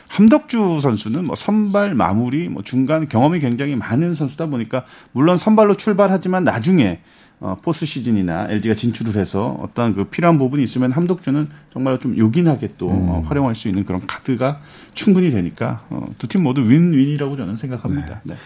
함덕주 0.09 0.79
선수는 0.81 1.25
뭐 1.25 1.35
선발 1.35 1.93
마무리 1.95 2.49
뭐 2.49 2.61
중간 2.63 3.07
경험이 3.07 3.39
굉장히 3.39 3.75
많은 3.75 4.15
선수다 4.15 4.47
보니까 4.47 4.83
물론 5.13 5.37
선발로 5.37 5.75
출발하지만 5.77 6.43
나중에 6.43 6.99
어, 7.41 7.58
포스트 7.61 7.85
시즌이나 7.86 8.48
LG가 8.50 8.75
진출을 8.75 9.15
해서 9.15 9.58
어떤 9.62 9.96
그 9.96 10.05
필요한 10.05 10.38
부분이 10.38 10.62
있으면 10.63 10.91
함덕주는 10.91 11.48
정말 11.72 11.98
좀 12.00 12.17
요긴하게 12.17 12.69
또 12.77 12.89
음. 12.91 13.10
어, 13.10 13.24
활용할 13.25 13.55
수 13.55 13.69
있는 13.69 13.86
그런 13.86 14.05
카드가 14.05 14.60
충분히 14.93 15.31
되니까 15.31 15.86
어, 15.89 16.05
두 16.17 16.27
팀 16.27 16.43
모두 16.43 16.62
윈윈이라고 16.69 17.38
저는 17.38 17.55
생각합니다. 17.58 18.22
네. 18.24 18.34
네. 18.34 18.39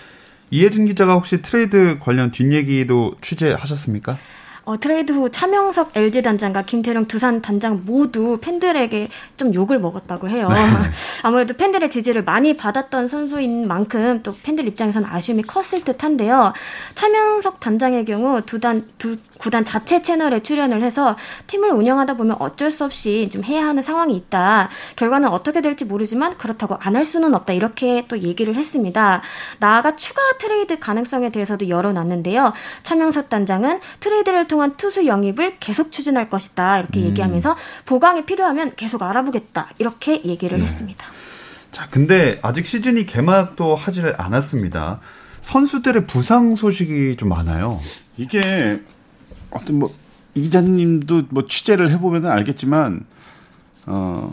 이혜진 0.52 0.86
기자가 0.86 1.14
혹시 1.16 1.42
트레이드 1.42 1.98
관련 2.00 2.30
뒷얘기도 2.30 3.16
취재하셨습니까? 3.22 4.18
어, 4.66 4.80
트레이드 4.80 5.12
후 5.12 5.30
차명석 5.30 5.92
LG 5.94 6.22
단장과 6.22 6.62
김태룡 6.64 7.06
두산 7.08 7.42
단장 7.42 7.82
모두 7.86 8.38
팬들에게 8.40 9.10
좀 9.36 9.54
욕을 9.54 9.78
먹었다고 9.78 10.30
해요. 10.30 10.48
네. 10.48 10.66
아무래도 11.24 11.54
팬들의 11.54 11.90
지지를 11.90 12.24
많이 12.24 12.56
받았던 12.56 13.10
선수인 13.10 13.68
만큼 13.68 14.22
또 14.24 14.34
팬들 14.42 14.66
입장에서는 14.68 15.06
아쉬움이 15.10 15.44
컸을 15.44 15.84
듯한데요. 15.84 16.54
차명석 16.96 17.60
단장의 17.60 18.06
경우 18.06 18.42
두단 18.42 18.88
두 18.98 19.18
구단 19.38 19.66
자체 19.66 20.02
채널에 20.02 20.42
출연을 20.42 20.82
해서 20.82 21.18
팀을 21.48 21.72
운영하다 21.72 22.14
보면 22.16 22.38
어쩔 22.40 22.72
수 22.72 22.86
없이 22.86 23.28
좀 23.30 23.44
해야 23.44 23.68
하는 23.68 23.84
상황이 23.84 24.16
있다. 24.16 24.70
결과는 24.96 25.28
어떻게 25.28 25.60
될지 25.60 25.84
모르지만 25.84 26.38
그렇다고 26.38 26.78
안 26.80 26.94
할 26.94 27.06
수는 27.06 27.34
없다. 27.34 27.54
이렇게 27.54 28.06
또 28.08 28.20
얘기를 28.20 28.54
했습니다. 28.54 29.22
나아가 29.58 29.96
추가 29.96 30.22
트레이드 30.38 30.78
가능성에 30.78 31.32
대해서도 31.32 31.68
열어놨는데요. 31.70 32.54
차명석 32.84 33.30
단장은 33.30 33.80
트레이드를 34.00 34.46
통한 34.54 34.78
투수 34.78 35.08
영입을 35.08 35.58
계속 35.60 35.92
추진할 35.92 36.30
것이다. 36.30 36.78
이렇게 36.78 37.00
음. 37.00 37.06
얘기하면서 37.06 37.56
보강이 37.88 38.28
필요하면 38.28 38.74
계속 38.76 39.02
알아보겠다. 39.02 39.70
이렇게 39.80 40.22
얘기를 40.24 40.60
네. 40.60 40.64
했습니다. 40.64 41.08
자, 41.72 41.88
근데 41.90 42.38
아직 42.44 42.68
시즌이 42.68 43.08
개막도 43.08 43.76
하지 43.76 44.04
않았습니다. 44.16 45.00
선수들의 45.42 46.06
부상 46.06 46.54
소식이 46.54 47.16
좀 47.18 47.30
많아요. 47.30 47.80
이게 48.16 48.80
어떤 49.50 49.80
뭐 49.80 49.92
이자님도 50.36 51.24
뭐 51.30 51.48
취재를 51.48 51.90
해보면 51.90 52.28
알겠지만 52.28 53.06
어. 53.88 54.32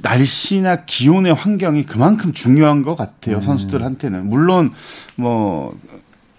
날씨나 0.00 0.86
기온의 0.86 1.34
환경이 1.34 1.84
그만큼 1.84 2.32
중요한 2.32 2.80
것 2.80 2.94
같아요 2.94 3.36
음. 3.36 3.42
선수들한테는 3.42 4.26
물론 4.26 4.72
뭐 5.16 5.74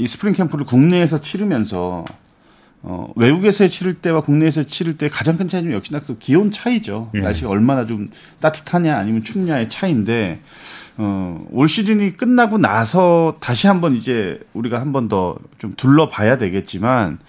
이 0.04 0.08
스프링 0.08 0.34
캠프를 0.34 0.66
국내에서 0.66 1.22
치르면서 1.22 2.04
어, 2.86 3.12
외국에서 3.16 3.68
치를 3.68 3.94
때와 3.94 4.22
국내에서 4.22 4.64
치를 4.64 4.98
때 4.98 5.08
가장 5.08 5.38
큰 5.38 5.48
차이는 5.48 5.72
역시나 5.72 6.02
그 6.02 6.18
기온 6.18 6.52
차이죠. 6.52 7.12
예. 7.16 7.20
날씨가 7.20 7.50
얼마나 7.50 7.88
좀 7.88 8.10
따뜻하냐 8.42 8.98
아니면 8.98 9.24
춥냐의 9.24 9.70
차이인데 9.70 10.42
어, 10.98 11.46
올 11.52 11.70
시즌이 11.70 12.12
끝나고 12.18 12.58
나서 12.58 13.38
다시 13.40 13.68
한번 13.68 13.96
이제 13.96 14.40
우리가 14.54 14.80
한 14.82 14.92
번 14.92 15.08
더 15.08 15.38
좀 15.58 15.74
둘러봐야 15.78 16.38
되겠지만 16.38 17.20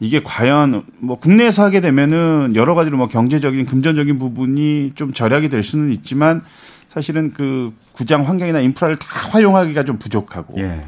이게 0.00 0.22
과연 0.22 0.84
뭐 0.98 1.18
국내에서 1.18 1.62
하게 1.64 1.80
되면은 1.80 2.52
여러 2.54 2.74
가지로 2.74 2.98
뭐 2.98 3.08
경제적인 3.08 3.64
금전적인 3.66 4.18
부분이 4.18 4.92
좀 4.96 5.12
절약이 5.14 5.48
될 5.48 5.62
수는 5.62 5.92
있지만 5.92 6.42
사실은 6.88 7.32
그 7.32 7.72
구장 7.92 8.26
환경이나 8.28 8.60
인프라를 8.60 8.96
다 8.96 9.06
활용하기가 9.30 9.84
좀 9.84 9.98
부족하고 9.98 10.60
예. 10.60 10.82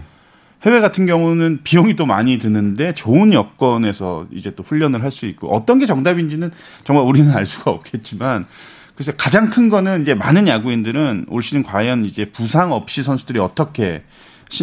해외 0.65 0.81
같은 0.81 1.07
경우는 1.07 1.61
비용이 1.65 1.97
또 1.97 2.07
많이 2.07 2.39
드는데 2.39 2.95
좋은 2.95 3.33
여건에서 3.33 4.27
이제 4.31 4.55
또 4.55 4.63
훈련을 4.63 5.03
할 5.03 5.11
수 5.11 5.27
있고 5.27 5.53
어떤 5.55 5.79
게 5.79 5.87
정답인지는 5.87 6.51
정말 6.85 7.05
우리는 7.05 7.31
알 7.33 7.45
수가 7.47 7.71
없겠지만 7.71 8.47
그래서 8.95 9.13
가장 9.17 9.51
큰 9.51 9.69
거는 9.69 10.03
이제 10.03 10.15
많은 10.15 10.47
야구인들은 10.49 11.27
올 11.29 11.43
시즌 11.43 11.63
과연 11.63 12.05
이제 12.05 12.27
부상 12.27 12.73
없이 12.73 13.03
선수들이 13.03 13.39
어떻게 13.41 14.03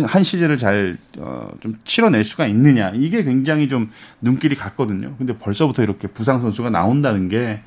한 0.06 0.24
시즌을 0.24 0.58
잘, 0.58 0.96
어, 1.18 1.50
좀 1.62 1.80
치러낼 1.84 2.24
수가 2.24 2.46
있느냐. 2.46 2.92
이게 2.94 3.24
굉장히 3.24 3.68
좀 3.68 3.90
눈길이 4.22 4.56
갔거든요. 4.56 5.16
근데 5.18 5.36
벌써부터 5.36 5.82
이렇게 5.82 6.08
부상 6.08 6.42
선수가 6.42 6.70
나온다는 6.70 7.28
게 7.28 7.62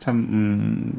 참, 0.00 0.16
음, 0.30 0.92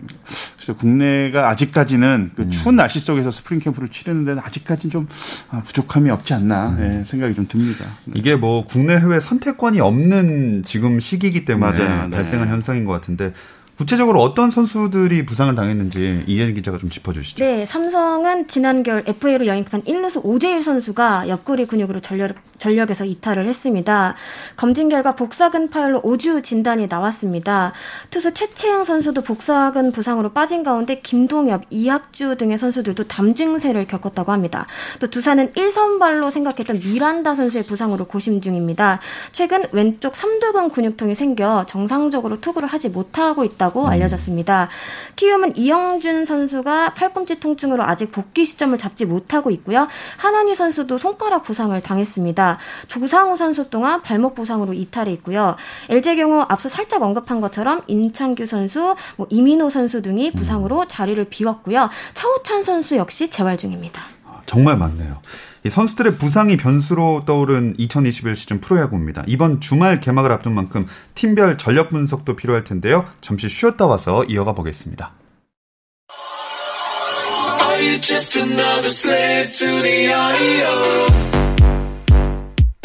그래서 0.55 0.73
국내가 0.75 1.49
아직까지는 1.49 2.31
그 2.35 2.43
음. 2.43 2.51
추운 2.51 2.75
날씨 2.75 2.99
속에서 2.99 3.31
스프링 3.31 3.59
캠프를 3.59 3.89
치르는 3.89 4.25
데는 4.25 4.41
아직까지는 4.45 4.91
좀 4.91 5.07
아, 5.49 5.61
부족함이 5.61 6.09
없지 6.11 6.33
않나 6.33 6.69
음. 6.69 6.77
네, 6.77 7.03
생각이 7.03 7.33
좀 7.33 7.47
듭니다. 7.47 7.85
네. 8.05 8.13
이게 8.15 8.35
뭐 8.35 8.65
국내 8.65 8.95
해외 8.95 9.19
선택권이 9.19 9.79
없는 9.79 10.61
지금 10.63 10.99
시기이기 10.99 11.45
때문에 11.45 11.79
맞아요. 11.79 12.07
네. 12.09 12.15
발생한 12.15 12.49
현상인 12.49 12.85
것 12.85 12.91
같은데 12.93 13.33
구체적으로 13.81 14.21
어떤 14.21 14.51
선수들이 14.51 15.25
부상을 15.25 15.55
당했는지 15.55 16.23
이현 16.27 16.53
기자가 16.53 16.77
좀 16.77 16.91
짚어주시죠. 16.91 17.43
네, 17.43 17.65
삼성은 17.65 18.47
지난 18.47 18.83
겨울 18.83 19.03
FA로 19.07 19.47
영입한 19.47 19.85
1루수 19.85 20.21
오재일 20.23 20.61
선수가 20.61 21.27
옆구리 21.27 21.65
근육으로 21.65 21.99
전력, 21.99 22.35
전력에서 22.59 23.05
이탈을 23.05 23.47
했습니다. 23.47 24.13
검진 24.55 24.87
결과 24.87 25.15
복사근 25.15 25.71
파열로 25.71 26.03
5주 26.03 26.43
진단이 26.43 26.85
나왔습니다. 26.85 27.73
투수 28.11 28.35
최채영 28.35 28.85
선수도 28.85 29.23
복사근 29.23 29.91
부상으로 29.91 30.29
빠진 30.29 30.61
가운데 30.61 31.01
김동엽, 31.01 31.63
이학주 31.71 32.37
등의 32.37 32.59
선수들도 32.59 33.05
담 33.05 33.33
증세를 33.33 33.87
겪었다고 33.87 34.31
합니다. 34.31 34.67
또 34.99 35.07
두산은 35.07 35.53
1선발로 35.53 36.29
생각했던 36.29 36.81
미란다 36.81 37.33
선수의 37.33 37.63
부상으로 37.63 38.05
고심 38.05 38.41
중입니다. 38.41 38.99
최근 39.31 39.63
왼쪽 39.71 40.15
삼두근 40.15 40.69
근육통이 40.69 41.15
생겨 41.15 41.65
정상적으로 41.67 42.39
투구를 42.39 42.67
하지 42.67 42.89
못하고 42.89 43.43
있다고 43.43 43.70
음. 43.79 43.85
알려졌습니다. 43.87 44.67
키움은 45.15 45.55
이영준 45.55 46.25
선수가 46.25 46.93
팔꿈치 46.93 47.39
통증으로 47.39 47.83
아직 47.83 48.11
복귀 48.11 48.45
시점을 48.45 48.77
잡지 48.77 49.05
못하고 49.05 49.49
있고요. 49.51 49.87
하나니 50.17 50.55
선수도 50.55 50.97
손가락 50.97 51.43
부상을 51.43 51.79
당했습니다. 51.81 52.57
조상우 52.87 53.37
선수 53.37 53.69
동안 53.69 54.01
발목 54.01 54.35
부상으로 54.35 54.73
이탈해 54.73 55.11
있고요. 55.13 55.55
LG의 55.89 56.17
경우 56.17 56.45
앞서 56.49 56.69
살짝 56.69 57.01
언급한 57.01 57.41
것처럼 57.41 57.81
인창규 57.87 58.45
선수, 58.45 58.95
뭐 59.15 59.27
이민호 59.29 59.69
선수 59.69 60.01
등이 60.01 60.33
부상으로 60.33 60.85
자리를 60.85 61.23
비웠고요. 61.25 61.89
차우찬 62.13 62.63
선수 62.63 62.97
역시 62.97 63.29
재활 63.29 63.57
중입니다. 63.57 64.01
아, 64.25 64.41
정말 64.45 64.77
많네요. 64.77 65.21
이 65.63 65.69
선수들의 65.69 66.17
부상이 66.17 66.57
변수로 66.57 67.23
떠오른 67.25 67.75
2021 67.77 68.35
시즌 68.35 68.61
프로야구입니다. 68.61 69.23
이번 69.27 69.61
주말 69.61 70.01
개막을 70.01 70.31
앞둔 70.31 70.55
만큼 70.55 70.87
팀별 71.13 71.57
전력 71.57 71.91
분석도 71.91 72.35
필요할 72.35 72.63
텐데요. 72.63 73.05
잠시 73.21 73.47
쉬었다 73.47 73.85
와서 73.85 74.23
이어가 74.25 74.53
보겠습니다. 74.53 75.13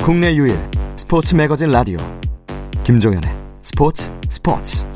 국내 0.02 0.34
유일 0.34 0.62
스포츠 0.96 1.34
매거진 1.34 1.68
라디오 1.68 1.98
김종현의 2.84 3.30
스포츠 3.62 4.10
스포츠 4.28 4.86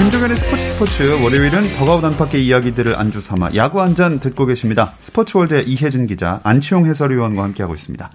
김종현의 0.00 0.38
스포츠 0.38 0.64
스포츠 0.64 1.22
월요일은 1.22 1.76
더가우 1.76 2.00
단팎의 2.00 2.46
이야기들을 2.46 2.98
안주 2.98 3.20
삼아 3.20 3.50
야구 3.54 3.82
한 3.82 3.94
잔 3.94 4.18
듣고 4.18 4.46
계십니다. 4.46 4.94
스포츠월드의 5.00 5.68
이혜진 5.68 6.06
기자, 6.06 6.40
안치용 6.42 6.86
해설위원과 6.86 7.42
함께하고 7.42 7.74
있습니다. 7.74 8.10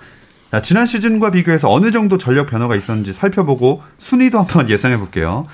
자, 0.51 0.61
지난 0.63 0.87
시즌과 0.87 1.29
비교해서 1.29 1.71
어느 1.71 1.91
정도 1.91 2.17
전력 2.17 2.47
변화가 2.47 2.75
있었는지 2.75 3.13
살펴보고 3.13 3.83
순위도 3.99 4.39
한번 4.39 4.67
예상해 4.71 4.97
볼게요. 4.97 5.45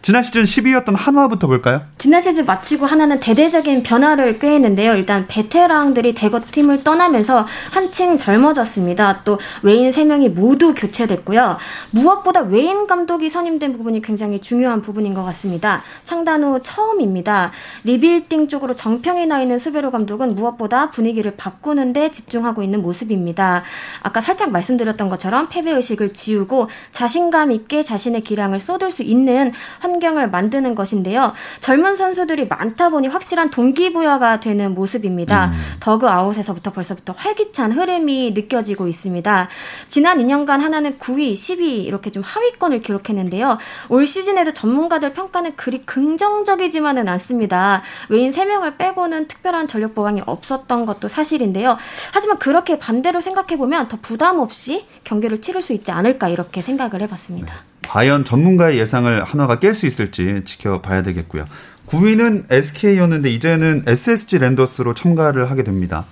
지난 0.00 0.22
시즌 0.22 0.44
10위였던 0.44 0.94
한화부터 0.96 1.48
볼까요? 1.48 1.82
지난 1.98 2.20
시즌 2.20 2.46
마치고 2.46 2.86
하나는 2.86 3.18
대대적인 3.20 3.82
변화를 3.82 4.38
꾀했는데요. 4.38 4.94
일단 4.94 5.26
베테랑들이 5.26 6.14
대거 6.14 6.40
팀을 6.50 6.84
떠나면서 6.84 7.46
한층 7.72 8.16
젊어졌습니다. 8.16 9.22
또 9.24 9.38
외인 9.62 9.90
3명이 9.90 10.30
모두 10.30 10.72
교체됐고요. 10.74 11.58
무엇보다 11.90 12.42
외인 12.42 12.86
감독이 12.86 13.28
선임된 13.28 13.72
부분이 13.72 14.00
굉장히 14.00 14.40
중요한 14.40 14.82
부분인 14.82 15.14
것 15.14 15.24
같습니다. 15.24 15.82
창단 16.04 16.44
후 16.44 16.60
처음입니다. 16.62 17.50
리빌딩 17.84 18.48
쪽으로 18.48 18.76
정평이 18.76 19.26
나 19.26 19.42
있는 19.42 19.58
수베로 19.58 19.90
감독은 19.90 20.36
무엇보다 20.36 20.90
분위기를 20.90 21.34
바꾸는데 21.36 22.12
집중하고 22.12 22.62
있는 22.62 22.82
모습입니다. 22.82 23.64
아까 24.02 24.20
살짝 24.20 24.52
말씀드렸던 24.52 25.08
것처럼 25.08 25.48
패배 25.50 25.72
의식을 25.72 26.14
지우고 26.14 26.68
자신감 26.92 27.50
있게 27.52 27.82
자신의 27.82 28.22
기량을 28.22 28.60
쏟을 28.60 28.92
수 28.92 29.02
있는 29.02 29.52
환경을 29.88 30.30
만드는 30.30 30.74
것인데요. 30.74 31.32
젊은 31.60 31.96
선수들이 31.96 32.46
많다 32.46 32.90
보니 32.90 33.08
확실한 33.08 33.50
동기부여가 33.50 34.40
되는 34.40 34.74
모습입니다. 34.74 35.46
음. 35.46 35.52
더그 35.80 36.08
아웃에서부터 36.08 36.72
벌써부터 36.72 37.14
활기찬 37.16 37.72
흐름이 37.72 38.32
느껴지고 38.32 38.88
있습니다. 38.88 39.48
지난 39.88 40.18
2년간 40.18 40.58
하나는 40.58 40.98
9위, 40.98 41.34
10위 41.34 41.84
이렇게 41.84 42.10
좀 42.10 42.22
하위권을 42.22 42.82
기록했는데요. 42.82 43.58
올 43.88 44.06
시즌에도 44.06 44.52
전문가들 44.52 45.12
평가는 45.14 45.56
그리 45.56 45.84
긍정적이지만은 45.84 47.08
않습니다. 47.08 47.82
외인 48.08 48.32
3명을 48.32 48.76
빼고는 48.76 49.28
특별한 49.28 49.68
전력 49.68 49.94
보강이 49.94 50.22
없었던 50.26 50.86
것도 50.86 51.08
사실인데요. 51.08 51.78
하지만 52.12 52.38
그렇게 52.38 52.78
반대로 52.78 53.20
생각해보면 53.20 53.88
더 53.88 53.98
부담 54.00 54.38
없이 54.38 54.86
경기를 55.04 55.40
치를 55.40 55.62
수 55.62 55.72
있지 55.72 55.90
않을까 55.90 56.28
이렇게 56.28 56.60
생각을 56.60 57.00
해봤습니다. 57.02 57.54
네. 57.54 57.77
과연 57.88 58.24
전문가의 58.24 58.78
예상을 58.78 59.24
한화가 59.24 59.56
깰 59.56 59.74
수 59.74 59.86
있을지 59.86 60.42
지켜봐야 60.44 61.02
되겠고요. 61.02 61.46
9위는 61.86 62.44
SK였는데 62.50 63.30
이제는 63.30 63.84
SSG 63.86 64.38
랜더스로 64.38 64.92
참가를 64.92 65.50
하게 65.50 65.64
됩니다. 65.64 66.04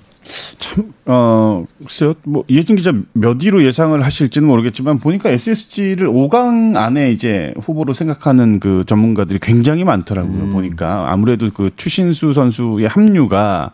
참, 0.58 0.92
어, 1.04 1.66
글쎄요, 1.78 2.14
뭐, 2.24 2.44
이혜진 2.48 2.76
기자 2.76 2.92
몇 3.12 3.42
위로 3.44 3.62
예상을 3.62 4.02
하실지는 4.02 4.48
모르겠지만, 4.48 4.98
보니까 4.98 5.30
SSG를 5.30 6.08
5강 6.08 6.76
안에 6.76 7.12
이제 7.12 7.54
후보로 7.60 7.92
생각하는 7.92 8.58
그 8.58 8.82
전문가들이 8.86 9.38
굉장히 9.40 9.84
많더라고요, 9.84 10.44
음. 10.44 10.52
보니까. 10.52 11.12
아무래도 11.12 11.48
그 11.54 11.70
추신수 11.76 12.32
선수의 12.32 12.88
합류가, 12.88 13.70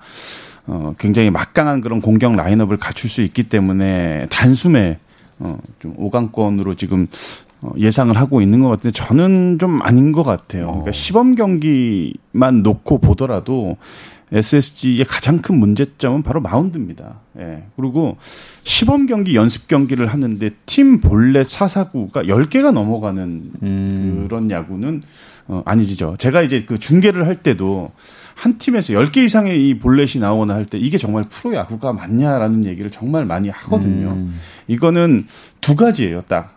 어, 0.66 0.94
굉장히 0.98 1.30
막강한 1.30 1.80
그런 1.80 2.02
공격 2.02 2.36
라인업을 2.36 2.76
갖출 2.76 3.08
수 3.08 3.22
있기 3.22 3.44
때문에, 3.44 4.26
단숨에, 4.28 4.98
어, 5.38 5.58
좀 5.80 5.94
5강권으로 5.96 6.76
지금 6.76 7.06
어, 7.06 7.51
예상을 7.78 8.16
하고 8.16 8.40
있는 8.40 8.60
것 8.60 8.68
같은데 8.68 8.90
저는 8.92 9.58
좀 9.60 9.80
아닌 9.82 10.12
것 10.12 10.22
같아요. 10.24 10.66
그러니까 10.66 10.88
어. 10.88 10.92
시범 10.92 11.34
경기만 11.34 12.62
놓고 12.62 12.98
보더라도 12.98 13.76
SSG의 14.32 15.04
가장 15.04 15.38
큰 15.38 15.56
문제점은 15.58 16.22
바로 16.22 16.40
마운드입니다. 16.40 17.20
예. 17.38 17.64
그리고 17.76 18.16
시범 18.64 19.06
경기, 19.06 19.36
연습 19.36 19.68
경기를 19.68 20.06
하는데 20.06 20.50
팀 20.64 21.00
볼넷 21.00 21.46
사사구가 21.46 22.22
10개가 22.24 22.72
넘어가는 22.72 23.50
음. 23.62 24.26
그런 24.28 24.50
야구는 24.50 25.02
어, 25.48 25.62
아니죠. 25.66 26.14
제가 26.18 26.40
이제 26.42 26.64
그 26.64 26.78
중계를 26.78 27.26
할 27.26 27.36
때도 27.36 27.90
한 28.34 28.56
팀에서 28.56 28.94
10개 28.94 29.18
이상의 29.18 29.68
이 29.68 29.78
볼넷이 29.78 30.20
나오거나 30.20 30.54
할 30.54 30.64
때 30.64 30.78
이게 30.78 30.96
정말 30.96 31.24
프로 31.28 31.54
야구가 31.54 31.92
맞냐라는 31.92 32.64
얘기를 32.64 32.90
정말 32.90 33.26
많이 33.26 33.50
하거든요. 33.50 34.12
음. 34.12 34.34
이거는 34.66 35.26
두 35.60 35.76
가지예요, 35.76 36.22
딱. 36.22 36.56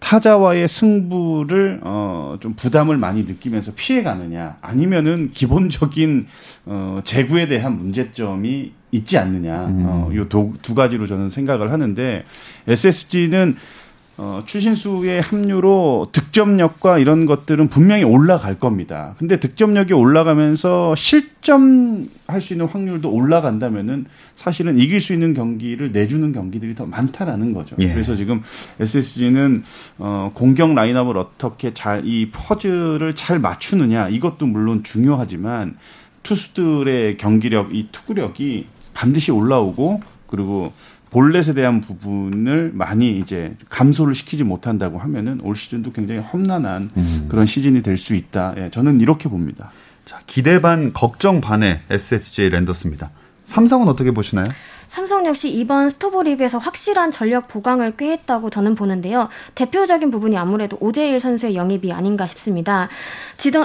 타자와의 0.00 0.66
승부를 0.66 1.80
어좀 1.84 2.54
부담을 2.54 2.96
많이 2.96 3.24
느끼면서 3.24 3.72
피해 3.76 4.02
가느냐 4.02 4.56
아니면은 4.60 5.30
기본적인 5.32 6.26
어 6.66 7.00
재구에 7.04 7.46
대한 7.46 7.78
문제점이 7.78 8.72
있지 8.92 9.18
않느냐. 9.18 9.66
음. 9.66 9.84
어, 9.86 10.10
요두 10.12 10.74
가지로 10.74 11.06
저는 11.06 11.30
생각을 11.30 11.72
하는데 11.72 12.24
SSG는 12.66 13.56
어, 14.22 14.42
추신수의 14.44 15.22
합류로 15.22 16.10
득점력과 16.12 16.98
이런 16.98 17.24
것들은 17.24 17.68
분명히 17.68 18.04
올라갈 18.04 18.58
겁니다. 18.58 19.14
근데 19.16 19.40
득점력이 19.40 19.94
올라가면서 19.94 20.94
실점할 20.94 22.42
수 22.42 22.52
있는 22.52 22.66
확률도 22.66 23.10
올라간다면은 23.10 24.04
사실은 24.34 24.78
이길 24.78 25.00
수 25.00 25.14
있는 25.14 25.32
경기를 25.32 25.92
내주는 25.92 26.30
경기들이 26.32 26.74
더 26.74 26.84
많다라는 26.84 27.54
거죠. 27.54 27.76
예. 27.78 27.94
그래서 27.94 28.14
지금 28.14 28.42
SSG는 28.78 29.64
어, 29.96 30.30
공격 30.34 30.74
라인업을 30.74 31.16
어떻게 31.16 31.72
잘 31.72 32.00
이 32.04 32.28
퍼즐을 32.32 33.14
잘 33.14 33.38
맞추느냐 33.38 34.08
이것도 34.08 34.46
물론 34.46 34.82
중요하지만 34.82 35.76
투수들의 36.22 37.16
경기력, 37.16 37.74
이 37.74 37.88
투구력이 37.90 38.66
반드시 38.92 39.32
올라오고 39.32 40.02
그리고 40.26 40.72
볼넷에 41.10 41.54
대한 41.54 41.80
부분을 41.80 42.70
많이 42.72 43.18
이제 43.18 43.54
감소를 43.68 44.14
시키지 44.14 44.44
못한다고 44.44 44.98
하면은 44.98 45.40
올 45.42 45.56
시즌도 45.56 45.92
굉장히 45.92 46.20
험난한 46.20 46.90
음. 46.96 47.26
그런 47.28 47.46
시즌이 47.46 47.82
될 47.82 47.96
수 47.96 48.14
있다. 48.14 48.54
예, 48.56 48.70
저는 48.70 49.00
이렇게 49.00 49.28
봅니다. 49.28 49.70
자, 50.06 50.20
기대 50.26 50.60
반 50.60 50.92
걱정 50.92 51.40
반의 51.40 51.80
SSG 51.90 52.48
랜더스입니다. 52.50 53.10
삼성은 53.44 53.88
어떻게 53.88 54.12
보시나요? 54.12 54.46
삼성 54.90 55.24
역시 55.24 55.48
이번 55.48 55.88
스토브리그에서 55.88 56.58
확실한 56.58 57.12
전력 57.12 57.46
보강을 57.46 57.96
꾀했다고 57.96 58.50
저는 58.50 58.74
보는데요. 58.74 59.28
대표적인 59.54 60.10
부분이 60.10 60.36
아무래도 60.36 60.76
오재일 60.80 61.20
선수의 61.20 61.54
영입이 61.54 61.92
아닌가 61.92 62.26
싶습니다. 62.26 62.88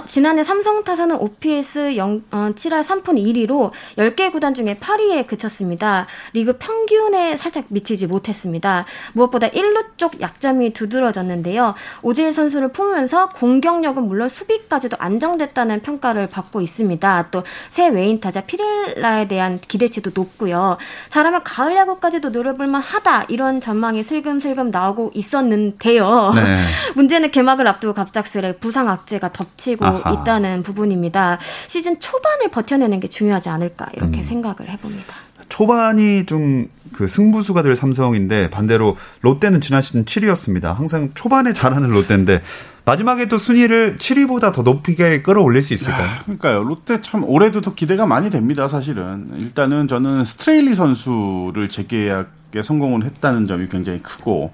지난해 0.05 0.43
삼성 0.43 0.83
타선은 0.83 1.17
OPS 1.17 1.97
0, 1.97 2.23
어, 2.31 2.51
7할 2.55 2.83
3푼 2.83 3.15
1위로 3.17 3.71
10개 3.97 4.31
구단 4.31 4.53
중에 4.53 4.77
8위에 4.79 5.25
그쳤습니다. 5.25 6.05
리그 6.33 6.57
평균에 6.57 7.35
살짝 7.37 7.65
미치지 7.69 8.05
못했습니다. 8.07 8.85
무엇보다 9.13 9.49
1루 9.49 9.97
쪽 9.97 10.21
약점이 10.21 10.73
두드러졌는데요. 10.73 11.73
오재일 12.03 12.31
선수를 12.33 12.69
품으면서 12.69 13.29
공격력은 13.29 14.07
물론 14.07 14.29
수비까지도 14.29 14.97
안정됐다는 14.99 15.81
평가를 15.81 16.27
받고 16.27 16.61
있습니다. 16.61 17.29
또 17.31 17.43
새 17.69 17.89
외인 17.89 18.19
타자 18.19 18.41
피렐라에 18.41 19.27
대한 19.27 19.59
기대치도 19.59 20.11
높고요. 20.13 20.77
잘하면 21.15 21.43
가을 21.45 21.77
야구까지도 21.77 22.31
노려볼만 22.31 22.81
하다 22.81 23.23
이런 23.29 23.61
전망이 23.61 24.03
슬금슬금 24.03 24.69
나오고 24.69 25.11
있었는데요. 25.13 26.33
네. 26.35 26.65
문제는 26.95 27.31
개막을 27.31 27.65
앞두고 27.69 27.93
갑작스레 27.93 28.57
부상 28.57 28.89
악재가 28.89 29.31
덮치고 29.31 29.85
아하. 29.85 30.11
있다는 30.11 30.61
부분입니다. 30.61 31.39
시즌 31.67 32.01
초반을 32.01 32.49
버텨내는 32.51 32.99
게 32.99 33.07
중요하지 33.07 33.47
않을까 33.47 33.87
이렇게 33.93 34.19
음. 34.19 34.23
생각을 34.23 34.69
해봅니다. 34.69 35.15
초반이 35.47 36.25
좀 36.25 36.67
그 36.95 37.07
승부수가 37.07 37.61
될 37.61 37.75
삼성인데 37.75 38.49
반대로 38.49 38.95
롯데는 39.21 39.59
지난 39.59 39.81
시즌 39.81 40.05
7위였습니다. 40.05 40.73
항상 40.73 41.11
초반에 41.13 41.51
잘하는 41.51 41.89
롯데인데 41.89 42.41
마지막에 42.85 43.27
또 43.27 43.39
순위를 43.39 43.97
7위보다 43.97 44.53
더 44.53 44.61
높게 44.61 45.21
끌어올릴 45.23 45.63
수 45.63 45.73
있을까요? 45.73 46.05
야, 46.05 46.19
그러니까요. 46.23 46.63
롯데 46.63 47.01
참 47.01 47.23
올해도 47.23 47.61
더 47.61 47.73
기대가 47.73 48.05
많이 48.05 48.29
됩니다. 48.29 48.67
사실은 48.67 49.27
일단은 49.37 49.87
저는 49.87 50.23
스트레일리 50.23 50.75
선수를 50.75 51.67
재계약에 51.69 52.61
성공을 52.63 53.03
했다는 53.05 53.47
점이 53.47 53.69
굉장히 53.69 54.01
크고 54.03 54.53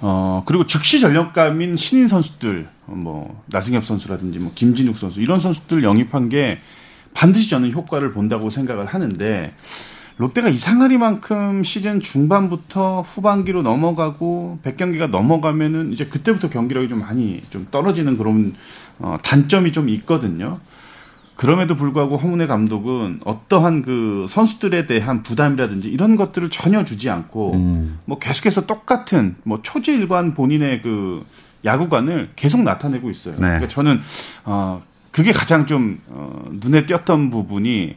어 0.00 0.42
그리고 0.44 0.66
즉시 0.66 1.00
전력감인 1.00 1.76
신인 1.76 2.08
선수들 2.08 2.68
뭐 2.86 3.42
나승엽 3.46 3.86
선수라든지 3.86 4.38
뭐 4.38 4.52
김진욱 4.54 4.98
선수 4.98 5.22
이런 5.22 5.40
선수들 5.40 5.82
영입한 5.82 6.28
게 6.28 6.58
반드시 7.14 7.48
저는 7.48 7.72
효과를 7.72 8.12
본다고 8.12 8.50
생각을 8.50 8.86
하는데 8.86 9.54
롯데가 10.22 10.48
이상하리만큼 10.48 11.64
시즌 11.64 11.98
중반부터 11.98 13.00
후반기로 13.00 13.62
넘어가고 13.62 14.60
100경기가 14.62 15.10
넘어가면은 15.10 15.92
이제 15.92 16.06
그때부터 16.06 16.48
경기력이 16.48 16.86
좀 16.86 17.00
많이 17.00 17.42
좀 17.50 17.66
떨어지는 17.72 18.16
그런 18.16 18.54
어, 19.00 19.16
단점이 19.20 19.72
좀 19.72 19.88
있거든요. 19.88 20.60
그럼에도 21.34 21.74
불구하고 21.74 22.18
허문회 22.18 22.46
감독은 22.46 23.22
어떠한 23.24 23.82
그 23.82 24.26
선수들에 24.28 24.86
대한 24.86 25.24
부담이라든지 25.24 25.88
이런 25.88 26.14
것들을 26.14 26.50
전혀 26.50 26.84
주지 26.84 27.10
않고 27.10 27.54
음. 27.54 27.98
뭐 28.04 28.20
계속해서 28.20 28.66
똑같은 28.66 29.34
뭐 29.42 29.60
초지일관 29.60 30.34
본인의 30.34 30.82
그 30.82 31.26
야구관을 31.64 32.30
계속 32.36 32.62
나타내고 32.62 33.10
있어요. 33.10 33.34
네. 33.34 33.40
그러니까 33.40 33.66
저는 33.66 34.00
어 34.44 34.82
그게 35.10 35.32
가장 35.32 35.66
좀 35.66 36.00
어, 36.06 36.44
눈에 36.52 36.86
띄었던 36.86 37.30
부분이 37.30 37.96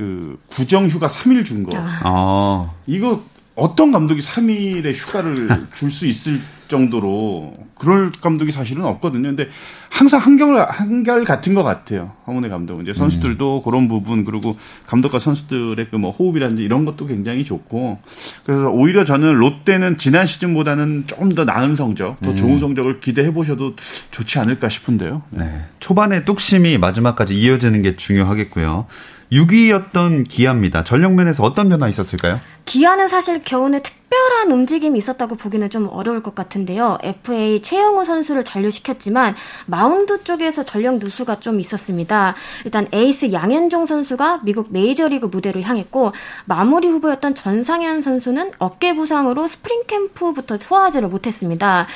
그 0.00 0.38
구정 0.48 0.88
휴가 0.88 1.06
3일 1.08 1.44
준 1.44 1.62
거. 1.62 1.72
아. 1.76 2.70
이거 2.86 3.22
어떤 3.54 3.92
감독이 3.92 4.22
3일의 4.22 4.94
휴가를 4.94 5.48
줄 5.74 5.90
수 5.90 6.06
있을 6.06 6.40
정도로 6.68 7.52
그럴 7.76 8.12
감독이 8.12 8.52
사실은 8.52 8.84
없거든요. 8.84 9.28
근데 9.28 9.48
항상 9.90 10.20
한결 10.20 10.60
한결 10.70 11.24
같은 11.24 11.52
것 11.54 11.64
같아요. 11.64 12.12
황문의 12.24 12.48
감독은 12.48 12.82
이제 12.82 12.92
선수들도 12.92 13.58
음. 13.58 13.62
그런 13.64 13.88
부분 13.88 14.24
그리고 14.24 14.56
감독과 14.86 15.18
선수들의 15.18 15.88
그 15.90 15.96
뭐 15.96 16.12
호흡이라든지 16.12 16.62
이런 16.62 16.84
것도 16.84 17.06
굉장히 17.08 17.44
좋고 17.44 17.98
그래서 18.44 18.68
오히려 18.68 19.04
저는 19.04 19.34
롯데는 19.34 19.98
지난 19.98 20.26
시즌보다는 20.26 21.04
좀더 21.08 21.44
나은 21.44 21.74
성적, 21.74 22.20
더 22.20 22.36
좋은 22.36 22.52
음. 22.52 22.58
성적을 22.60 23.00
기대해 23.00 23.32
보셔도 23.32 23.74
좋지 24.12 24.38
않을까 24.38 24.68
싶은데요. 24.68 25.22
네. 25.30 25.64
초반에 25.80 26.24
뚝심이 26.24 26.78
마지막까지 26.78 27.34
이어지는 27.36 27.82
게 27.82 27.96
중요하겠고요. 27.96 28.86
6위였던 29.32 30.28
기아입니다. 30.28 30.84
전력면에서 30.84 31.44
어떤 31.44 31.68
변화 31.68 31.88
있었을까요? 31.88 32.40
기아는 32.70 33.08
사실 33.08 33.42
겨우내 33.42 33.82
특별한 33.82 34.52
움직임이 34.52 34.96
있었다고 34.96 35.34
보기는 35.34 35.68
좀 35.70 35.88
어려울 35.88 36.22
것 36.22 36.36
같은데요. 36.36 36.98
FA 37.02 37.60
최형우 37.62 38.04
선수를 38.04 38.44
잔류시켰지만 38.44 39.34
마운드 39.66 40.22
쪽에서 40.22 40.62
전력 40.62 40.98
누수가 40.98 41.40
좀 41.40 41.58
있었습니다. 41.58 42.36
일단 42.64 42.86
에이스 42.92 43.32
양현종 43.32 43.86
선수가 43.86 44.42
미국 44.44 44.72
메이저리그 44.72 45.26
무대로 45.26 45.60
향했고 45.60 46.12
마무리 46.44 46.86
후보였던 46.86 47.34
전상현 47.34 48.02
선수는 48.02 48.52
어깨 48.58 48.94
부상으로 48.94 49.48
스프링 49.48 49.82
캠프부터 49.88 50.56
소화하지를 50.56 51.08
못했습니다. 51.08 51.88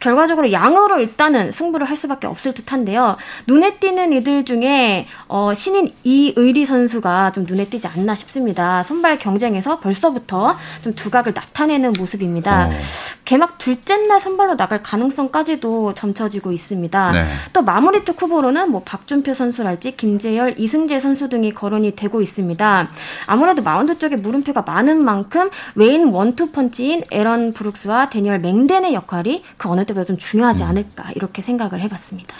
결과적으로 0.00 0.52
양으로 0.52 1.00
일단은 1.00 1.52
승부를 1.52 1.86
할 1.86 1.96
수밖에 1.96 2.26
없을 2.26 2.54
듯한데요. 2.54 3.18
눈에 3.46 3.76
띄는 3.78 4.14
이들 4.14 4.46
중에 4.46 5.06
어, 5.28 5.52
신인 5.52 5.92
이의리 6.02 6.64
선수가 6.64 7.32
좀 7.32 7.44
눈에 7.46 7.66
띄지 7.66 7.88
않나 7.88 8.14
싶습니다. 8.14 8.82
선발 8.84 9.18
경쟁에서 9.18 9.80
벌써부터 9.80 10.56
좀 10.82 10.94
두각을 10.94 11.32
나타내는 11.34 11.92
모습입니다. 11.98 12.68
어. 12.68 12.70
개막 13.24 13.58
둘째 13.58 13.96
날 14.06 14.20
선발로 14.20 14.56
나갈 14.56 14.82
가능성까지도 14.82 15.94
점쳐지고 15.94 16.52
있습니다. 16.52 17.12
네. 17.12 17.26
또 17.52 17.62
마무리 17.62 18.04
쪽 18.04 18.20
후보로는 18.20 18.70
뭐 18.70 18.82
박준표 18.84 19.34
선수랄지 19.34 19.96
김재열, 19.96 20.54
이승재 20.58 21.00
선수 21.00 21.28
등이 21.28 21.52
거론이 21.54 21.96
되고 21.96 22.20
있습니다. 22.20 22.88
아무래도 23.26 23.62
마운드 23.62 23.98
쪽에 23.98 24.16
물음표가 24.16 24.62
많은 24.62 25.02
만큼 25.02 25.50
외인 25.74 26.08
원투 26.08 26.52
펀치인 26.52 27.04
에런 27.10 27.52
브룩스와 27.52 28.10
다니엘 28.10 28.40
멩덴의 28.40 28.94
역할이 28.94 29.42
그 29.56 29.68
어느 29.68 29.84
때보다 29.84 30.04
좀 30.04 30.16
중요하지 30.16 30.62
음. 30.62 30.68
않을까 30.68 31.10
이렇게 31.14 31.42
생각을 31.42 31.80
해봤습니다. 31.80 32.34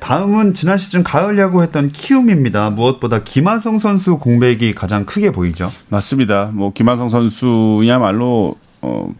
다음은 0.00 0.54
지난 0.54 0.78
시즌 0.78 1.02
가을 1.02 1.38
야구했던 1.38 1.90
키움입니다. 1.90 2.70
무엇보다 2.70 3.22
김하성 3.24 3.78
선수 3.78 4.18
공백이 4.18 4.74
가장 4.74 5.04
크게 5.04 5.30
보이죠. 5.30 5.70
맞습니다. 5.88 6.50
뭐 6.52 6.72
김하성 6.72 7.08
선수야말로 7.08 8.56
어, 8.82 9.12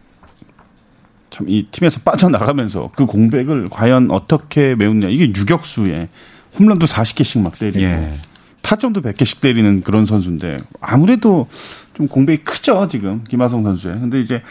참 1.31 1.47
이 1.49 1.67
팀에서 1.71 2.01
빠져나가면서 2.05 2.91
그 2.95 3.05
공백을 3.07 3.69
과연 3.69 4.11
어떻게 4.11 4.75
메우냐. 4.75 5.09
이게 5.09 5.27
유격수에 5.27 6.09
홈런도 6.59 6.87
40개씩 6.87 7.43
막 7.43 7.59
때리고 7.59 7.81
예. 7.81 8.15
타점도 8.67 9.01
100개씩 9.01 9.41
때리는 9.41 9.83
그런 9.83 10.07
선수인데 10.07 10.57
아무래도 10.81 11.47
좀 11.95 12.09
공백이 12.09 12.43
크죠 12.43 12.89
지금 12.89 13.23
김하성 13.29 13.63
선수에. 13.63 13.93
근데 13.93 14.21
이제 14.21 14.43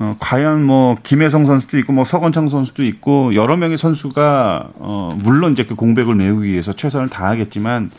어, 0.00 0.16
과연 0.18 0.64
뭐 0.64 0.96
김혜성 1.04 1.46
선수도 1.46 1.78
있고 1.78 1.92
뭐 1.92 2.04
서건창 2.04 2.48
선수도 2.48 2.82
있고 2.82 3.32
여러 3.36 3.56
명의 3.56 3.78
선수가 3.78 4.72
어, 4.74 5.16
물론 5.22 5.52
이제 5.52 5.64
그 5.64 5.76
공백을 5.76 6.16
메우기 6.16 6.50
위해서 6.50 6.72
최선을 6.72 7.10
다하겠지만 7.10 7.92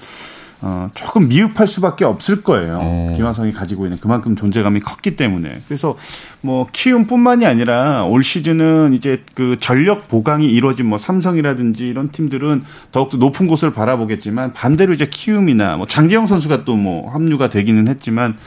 어, 0.63 0.89
조금 0.93 1.27
미흡할 1.27 1.67
수밖에 1.67 2.05
없을 2.05 2.43
거예요. 2.43 2.79
어. 2.81 3.13
김하성이 3.15 3.51
가지고 3.51 3.85
있는 3.85 3.97
그만큼 3.99 4.35
존재감이 4.35 4.79
컸기 4.79 5.15
때문에. 5.15 5.61
그래서 5.67 5.97
뭐 6.41 6.67
키움뿐만이 6.71 7.45
아니라 7.45 8.03
올 8.03 8.23
시즌은 8.23 8.93
이제 8.93 9.23
그 9.33 9.57
전력 9.59 10.07
보강이 10.07 10.51
이루어진 10.51 10.87
뭐 10.87 10.97
삼성이라든지 10.97 11.87
이런 11.87 12.11
팀들은 12.11 12.63
더욱더 12.91 13.17
높은 13.17 13.47
곳을 13.47 13.71
바라보겠지만 13.73 14.53
반대로 14.53 14.93
이제 14.93 15.07
키움이나 15.07 15.77
뭐 15.77 15.87
장재영 15.87 16.27
선수가 16.27 16.65
또 16.65 16.71
뭐 16.81 17.11
합류가 17.11 17.49
되기는 17.49 17.87
했지만 17.89 18.37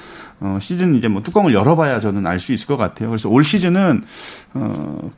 어, 0.40 0.58
시즌 0.60 0.94
이제 0.96 1.08
뭐 1.08 1.22
뚜껑을 1.22 1.54
열어봐야 1.54 2.00
저는 2.00 2.26
알 2.26 2.40
수 2.40 2.52
있을 2.52 2.66
것 2.66 2.76
같아요. 2.76 3.08
그래서 3.10 3.28
올 3.28 3.44
시즌은 3.44 4.02
어, 4.54 5.10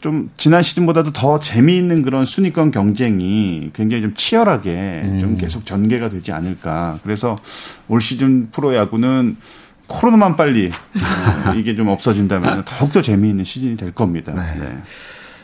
좀 0.00 0.30
지난 0.36 0.62
시즌보다도 0.62 1.12
더 1.12 1.38
재미있는 1.40 2.02
그런 2.02 2.24
순위권 2.24 2.70
경쟁이 2.70 3.70
굉장히 3.74 4.02
좀 4.02 4.14
치열하게 4.14 4.70
음. 5.04 5.18
좀 5.20 5.36
계속 5.36 5.66
전개가 5.66 6.08
되지 6.08 6.32
않을까. 6.32 6.98
그래서 7.02 7.36
올 7.88 8.00
시즌 8.00 8.50
프로야구는 8.50 9.36
코로나만 9.86 10.36
빨리 10.36 10.70
어, 11.48 11.54
이게 11.54 11.74
좀 11.76 11.88
없어진다면 11.88 12.64
더욱더 12.64 13.02
재미있는 13.02 13.44
시즌이 13.44 13.76
될 13.76 13.92
겁니다. 13.92 14.32
네. 14.32 14.60
네. 14.60 14.78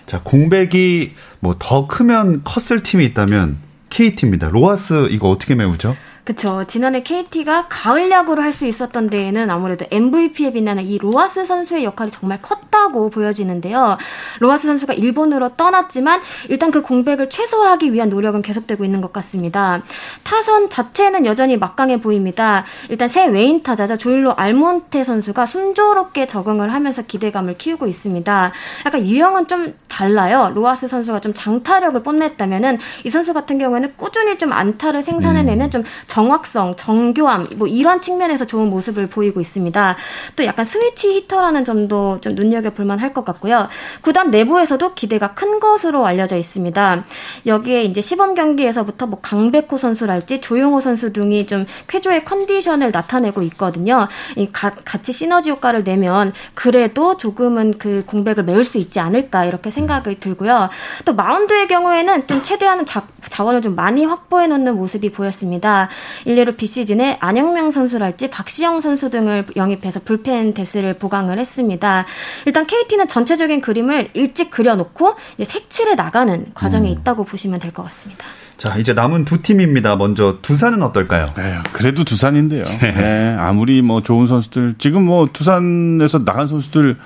자, 0.07 0.21
공백이 0.23 1.12
뭐 1.40 1.57
더 1.59 1.87
크면 1.87 2.42
컸을 2.45 2.83
팀이 2.83 3.05
있다면 3.07 3.59
KT입니다. 3.90 4.49
로하스 4.49 5.09
이거 5.11 5.29
어떻게 5.31 5.55
메우죠? 5.55 5.97
그쵸. 6.27 6.65
지난해 6.67 7.05
KT가 7.05 7.67
가을 7.69 8.11
야구를 8.11 8.43
할 8.43 8.57
수 8.57 8.65
있었던 8.65 9.11
데에는 9.11 9.51
아무래도 9.51 9.85
MVP에 9.91 10.53
빛나는 10.53 10.87
이 10.87 10.97
로하스 10.97 11.45
선수의 11.45 11.85
역할이 11.85 12.11
정말 12.11 12.41
컸다고 12.41 13.11
보여지는데요. 13.11 13.99
로하스 14.41 14.67
선수가 14.67 14.95
일본으로 14.95 15.51
떠났지만 15.57 16.23
일단 16.49 16.71
그 16.71 16.81
공백을 16.81 17.29
최소화하기 17.29 17.93
위한 17.93 18.09
노력은 18.09 18.41
계속되고 18.41 18.83
있는 18.83 19.03
것 19.03 19.12
같습니다. 19.12 19.83
타선 20.23 20.71
자체는 20.71 21.27
여전히 21.27 21.59
막강해 21.59 22.01
보입니다. 22.01 22.65
일단 22.89 23.11
새 23.11 23.27
외인 23.27 23.62
타자죠. 23.62 23.99
조일로 23.99 24.35
알몬테 24.37 25.05
선수가 25.05 25.45
순조롭게 25.45 26.27
적응을 26.27 26.73
하면서 26.73 27.03
기대감을 27.03 27.59
키우고 27.59 27.87
있습니다. 27.87 28.53
약간 28.87 29.07
유형은 29.07 29.49
좀 29.49 29.75
달라요. 29.89 30.51
로하스 30.55 30.89
선수가 30.89 31.21
좀 31.21 31.35
장타력을 31.35 32.03
뽐냈다면은 32.03 32.79
이 33.05 33.11
선수 33.11 33.35
같은 33.35 33.59
경우에는 33.59 33.93
꾸준히 33.99 34.39
좀 34.39 34.53
안타를 34.53 35.03
생산해내는 35.03 35.67
음. 35.67 35.71
좀 35.71 35.85
정확성, 36.17 36.77
정교함 36.77 37.47
뭐 37.57 37.69
이런 37.69 38.01
측면에서 38.01 38.47
좋은 38.47 38.71
모습을 38.71 39.07
보이고 39.07 39.39
있습니다. 39.39 39.97
또 40.35 40.45
약간 40.47 40.65
스위치 40.65 41.13
히터라는 41.13 41.63
점도 41.67 42.23
좀 42.23 42.35
눈여겨 42.35 42.71
볼만 42.71 42.99
할 42.99 43.13
것 43.13 43.25
같고요. 43.25 43.69
구단 44.01 44.31
내부에서도 44.31 44.95
기대가 44.95 45.35
큰 45.35 45.61
것으로 45.61 46.07
알려져 46.07 46.37
있습니다. 46.37 47.05
여기에 47.47 47.85
이제 47.85 48.01
시범 48.01 48.35
경기에서부터 48.35 49.07
뭐 49.07 49.21
강백호 49.21 49.77
선수랄지 49.79 50.41
조용호 50.41 50.81
선수 50.81 51.13
등이 51.13 51.47
좀 51.47 51.67
쾌조의 51.87 52.25
컨디션을 52.25 52.91
나타내고 52.93 53.43
있거든요. 53.43 54.09
이 54.37 54.51
가, 54.51 54.71
같이 54.71 55.13
시너지 55.13 55.51
효과를 55.51 55.85
내면 55.85 56.33
그래도 56.55 57.17
조금은 57.17 57.75
그 57.79 58.03
공백을 58.07 58.45
메울 58.45 58.65
수 58.65 58.79
있지 58.79 59.01
않을까 59.01 59.45
이렇게 59.45 59.71
생각을 59.71 60.19
들고요. 60.19 60.71
또 61.05 61.15
마운드의 61.15 61.69
경우에는 61.69 62.27
좀 62.27 62.43
최대한 62.43 62.85
자, 62.87 63.07
자원을 63.29 63.63
좀 63.63 63.75
많이 63.75 64.05
확보해 64.05 64.47
놓는 64.47 64.77
모습이 64.77 65.13
보였습니다. 65.13 65.89
일례로 66.25 66.53
비시즌에 66.57 67.19
안영명 67.21 67.71
선수랄지 67.71 68.31
박시영 68.31 68.81
선수 68.81 69.11
등을 69.11 69.47
영입해서 69.57 70.01
불펜 70.05 70.55
데스를 70.55 70.95
보강을 70.95 71.38
했습니다. 71.38 72.07
일단 72.47 72.66
KT는 72.66 73.09
전체적인 73.09 73.61
그림을 73.61 74.09
일찍 74.14 74.51
그려놓고 74.51 75.14
색칠해 75.42 75.95
나가는 75.95 76.47
과정에 76.55 76.88
음. 76.88 76.92
있다고 76.92 77.25
보시면 77.25 77.59
될 77.61 77.73
것 77.73 77.83
같습니다. 77.85 78.25
자, 78.57 78.79
이제 78.79 78.95
남은 78.95 79.27
두 79.27 79.42
팀입니다. 79.42 79.97
먼저 79.97 80.38
두산은 80.40 80.83
어떨까요? 80.83 81.27
네, 81.37 81.59
그래도 81.73 82.05
두산인데요. 82.05 82.64
네, 82.81 83.37
아무리 83.38 83.83
뭐 83.83 84.01
좋은 84.03 84.27
선수들 84.27 84.77
지금 84.79 85.03
뭐 85.05 85.29
두산에서 85.31 86.25
나간 86.25 86.47
선수들 86.47 86.97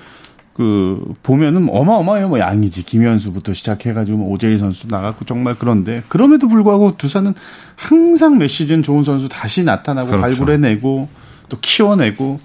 그 0.61 1.13
보면은 1.23 1.67
어마어마해요. 1.69 2.29
뭐 2.29 2.39
양이지 2.39 2.83
김현수부터 2.85 3.53
시작해가지고 3.53 4.17
뭐 4.19 4.29
오재일 4.29 4.59
선수 4.59 4.87
나갔고 4.87 5.25
정말 5.25 5.55
그런데 5.57 6.03
그럼에도 6.07 6.47
불구하고 6.47 6.97
두산은 6.97 7.33
항상 7.75 8.37
몇 8.37 8.47
시즌 8.47 8.83
좋은 8.83 9.03
선수 9.03 9.27
다시 9.27 9.63
나타나고 9.63 10.09
그렇죠. 10.09 10.21
발굴해내고 10.21 11.09
또 11.49 11.57
키워내고 11.59 12.39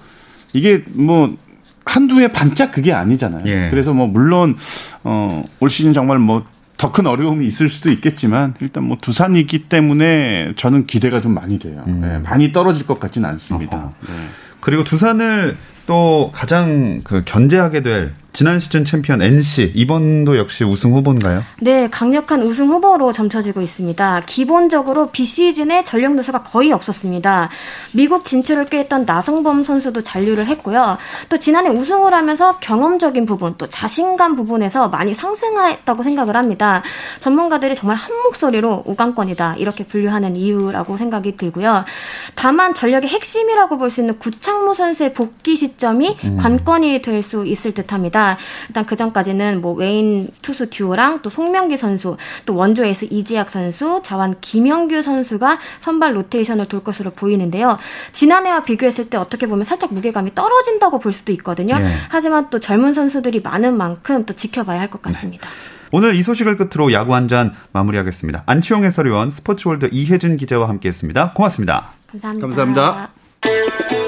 이게 0.54 0.82
뭐 0.94 1.36
한두 1.84 2.20
해 2.20 2.28
반짝 2.28 2.72
그게 2.72 2.92
아니잖아요. 2.92 3.44
예. 3.46 3.68
그래서 3.70 3.92
뭐 3.92 4.06
물론 4.06 4.56
어올 5.04 5.70
시즌 5.70 5.92
정말 5.92 6.18
뭐 6.18 6.56
더 6.76 6.92
큰 6.92 7.06
어려움이 7.06 7.46
있을 7.46 7.68
수도 7.70 7.90
있겠지만 7.90 8.54
일단 8.60 8.84
뭐 8.84 8.98
두산이기 9.00 9.68
때문에 9.68 10.52
저는 10.56 10.86
기대가 10.86 11.20
좀 11.22 11.32
많이 11.32 11.58
돼요. 11.58 11.82
음. 11.86 12.00
네, 12.00 12.18
많이 12.18 12.52
떨어질 12.52 12.86
것 12.86 13.00
같지는 13.00 13.28
않습니다. 13.30 13.92
네. 14.06 14.14
그리고 14.60 14.84
두산을 14.84 15.56
또 15.86 16.30
가장 16.34 17.00
그 17.04 17.22
견제하게 17.24 17.82
될 17.82 18.12
지난 18.36 18.60
시즌 18.60 18.84
챔피언 18.84 19.22
NC 19.22 19.72
이번도 19.74 20.36
역시 20.36 20.62
우승 20.62 20.92
후보인가요? 20.92 21.42
네, 21.62 21.88
강력한 21.88 22.42
우승 22.42 22.68
후보로 22.68 23.10
점쳐지고 23.12 23.62
있습니다. 23.62 24.24
기본적으로 24.26 25.08
비시즌에 25.10 25.84
전력 25.84 26.12
누수가 26.16 26.42
거의 26.42 26.70
없었습니다. 26.70 27.48
미국 27.94 28.26
진출을 28.26 28.66
꾀했던 28.66 29.06
나성범 29.06 29.62
선수도 29.62 30.02
잔류를 30.02 30.48
했고요. 30.48 30.98
또 31.30 31.38
지난해 31.38 31.70
우승을 31.70 32.12
하면서 32.12 32.58
경험적인 32.58 33.24
부분, 33.24 33.54
또 33.56 33.68
자신감 33.70 34.36
부분에서 34.36 34.88
많이 34.90 35.14
상승했다고 35.14 36.02
생각을 36.02 36.36
합니다. 36.36 36.82
전문가들이 37.20 37.74
정말 37.74 37.96
한 37.96 38.14
목소리로 38.22 38.84
5강권이다 38.86 39.58
이렇게 39.58 39.86
분류하는 39.86 40.36
이유라고 40.36 40.98
생각이 40.98 41.38
들고요. 41.38 41.86
다만 42.34 42.74
전력의 42.74 43.08
핵심이라고 43.08 43.78
볼 43.78 43.88
수 43.88 44.00
있는 44.02 44.18
구창모 44.18 44.74
선수의 44.74 45.14
복귀 45.14 45.56
시점이 45.56 46.18
음. 46.24 46.36
관건이 46.36 47.00
될 47.00 47.22
수 47.22 47.46
있을 47.46 47.72
듯합니다. 47.72 48.25
일단 48.68 48.86
그 48.86 48.96
전까지는 48.96 49.60
뭐 49.60 49.72
외인 49.74 50.28
투수 50.42 50.70
듀오랑 50.70 51.20
또 51.22 51.30
송명기 51.30 51.76
선수, 51.78 52.16
또 52.44 52.54
원조 52.56 52.84
에이스 52.84 53.06
이지학 53.10 53.50
선수, 53.50 54.00
자완 54.04 54.34
김영규 54.40 55.02
선수가 55.02 55.58
선발 55.80 56.16
로테이션을 56.16 56.66
돌 56.66 56.82
것으로 56.82 57.10
보이는데요. 57.10 57.78
지난해와 58.12 58.64
비교했을 58.64 59.08
때 59.10 59.16
어떻게 59.16 59.46
보면 59.46 59.64
살짝 59.64 59.92
무게감이 59.94 60.34
떨어진다고 60.34 60.98
볼 60.98 61.12
수도 61.12 61.32
있거든요. 61.32 61.78
네. 61.78 61.92
하지만 62.08 62.50
또 62.50 62.58
젊은 62.58 62.92
선수들이 62.92 63.40
많은 63.40 63.76
만큼 63.76 64.24
또 64.26 64.34
지켜봐야 64.34 64.80
할 64.80 64.90
것 64.90 65.02
같습니다. 65.02 65.48
네. 65.48 65.76
오늘 65.92 66.14
이 66.14 66.22
소식을 66.22 66.56
끝으로 66.56 66.92
야구 66.92 67.14
한 67.14 67.28
잔 67.28 67.54
마무리하겠습니다. 67.72 68.42
안치용 68.46 68.84
해설위원, 68.84 69.30
스포츠월드 69.30 69.88
이혜준 69.92 70.36
기자와 70.36 70.68
함께했습니다. 70.68 71.32
고맙습니다. 71.34 71.90
감사합니다. 72.10 72.46
감사합니다. 72.46 74.05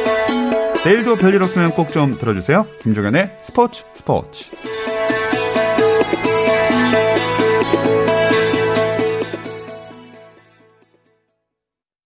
내일도 0.84 1.16
별일 1.16 1.42
없으면 1.42 1.72
꼭 1.72 1.90
좀 1.90 2.12
들어주세요. 2.12 2.64
김종현의 2.82 3.38
스포츠 3.42 3.82
스포츠. 3.94 4.44